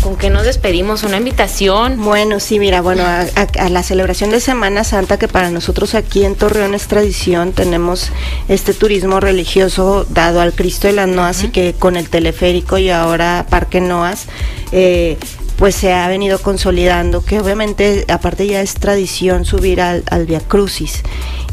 [0.02, 1.04] ¿Con qué nos despedimos?
[1.04, 2.04] ¿Una invitación?
[2.04, 6.36] Bueno, sí, mira, bueno, a, la celebración de Semana Santa, que para nosotros aquí en
[6.36, 8.12] Torreón es tradición, tenemos
[8.48, 12.90] este turismo religioso dado al Cristo de las Noas y que con el teleférico y
[12.90, 14.28] ahora Parque Noas,
[14.72, 15.18] eh,
[15.58, 20.40] pues se ha venido consolidando, que obviamente aparte ya es tradición subir al, al Via
[20.40, 21.02] Crucis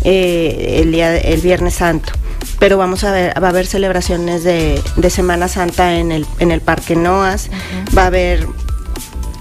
[0.05, 2.13] eh, el, día, el Viernes Santo
[2.59, 6.61] pero vamos a ver, va a haber celebraciones de, Semana Santa en el, en el
[6.61, 7.51] Parque Noas,
[7.97, 8.47] va a haber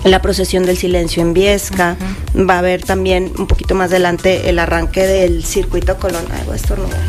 [0.03, 1.95] la procesión del silencio en Viesca,
[2.37, 6.25] va a haber también un poquito más adelante el arranque del circuito Colón.
[6.31, 6.99] Ay, voy a estornudar.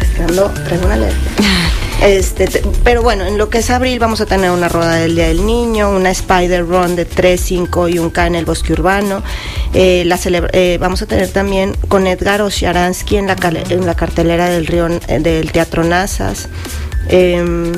[0.00, 1.30] Esperando, traigo una alergia.
[2.04, 5.14] Este, te- pero bueno, en lo que es abril vamos a tener una rueda del
[5.14, 8.74] Día del Niño, una Spider Run de 3, 5 y un K en el bosque
[8.74, 9.22] urbano.
[9.72, 10.18] Eh, la
[10.52, 13.36] eh, vamos a tener también con Edgar Osharansky en la,
[13.70, 16.48] en la cartelera del, río, eh, del Teatro Nazas.
[17.08, 17.72] Em,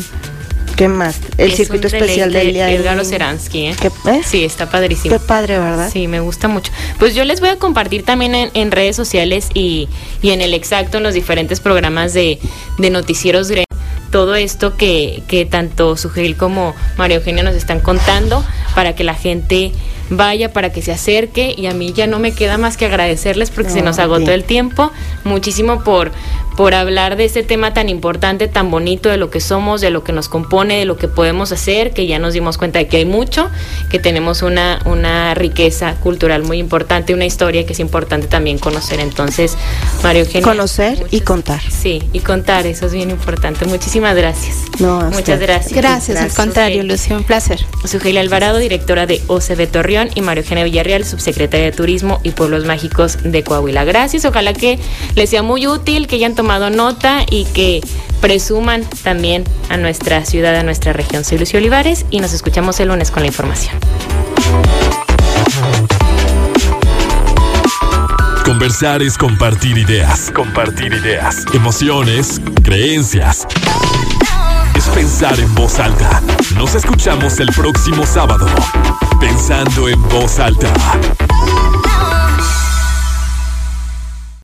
[0.76, 1.20] ¿Qué más?
[1.38, 2.98] El Es circuito especial del Día del Edgar.
[2.98, 3.76] Oceransky, ¿eh?
[3.80, 4.20] ¿Qué- eh?
[4.26, 5.14] Sí, está padrísimo.
[5.16, 5.88] Qué padre, ¿verdad?
[5.90, 6.70] Sí, me gusta mucho.
[6.98, 9.88] Pues yo les voy a compartir también en, en redes sociales y,
[10.20, 12.38] y en el exacto, en los diferentes programas de,
[12.76, 13.48] de noticieros
[14.16, 18.42] todo esto que, que tanto Sugel como María Eugenia nos están contando
[18.74, 19.72] para que la gente
[20.08, 23.50] vaya, para que se acerque y a mí ya no me queda más que agradecerles
[23.50, 24.90] porque se No, nos agotó el tiempo.
[25.24, 26.12] Muchísimo por,
[26.56, 30.02] por hablar de este tema tan importante, tan bonito, de lo que somos, de lo
[30.04, 32.98] que nos compone, de lo que podemos hacer, que ya nos dimos cuenta de que
[32.98, 33.50] hay mucho,
[33.90, 39.00] que tenemos una, una riqueza cultural muy importante, una historia que es importante también conocer.
[39.00, 39.56] Entonces,
[40.02, 40.42] María Eugenia.
[40.42, 41.60] Conocer y contar.
[41.70, 43.66] Sí, y contar, eso es bien importante.
[43.66, 44.56] Muchísimas gracias.
[44.78, 45.42] No, Muchas usted.
[45.42, 45.72] gracias.
[45.74, 46.82] Gracias, al contrario.
[46.82, 47.64] Lucio, un placer.
[47.84, 52.64] Sugeila Alvarado, directora de OCB Torreón, y María Eugenia Villarreal, subsecretaria de Turismo y Pueblos
[52.64, 53.84] Mágicos de Coahuila.
[53.84, 54.78] Gracias, ojalá que
[55.14, 57.80] les sea muy útil, que hayan tomado nota y que
[58.20, 61.24] presuman también a nuestra ciudad, a nuestra región.
[61.24, 63.74] Soy Lucio Olivares y nos escuchamos el lunes con la información.
[68.44, 70.30] Conversar es compartir ideas.
[70.30, 71.44] Compartir ideas.
[71.52, 73.44] Emociones, creencias.
[74.76, 76.22] Es pensar en voz alta.
[76.54, 78.46] Nos escuchamos el próximo sábado.
[79.18, 80.72] Pensando en voz alta.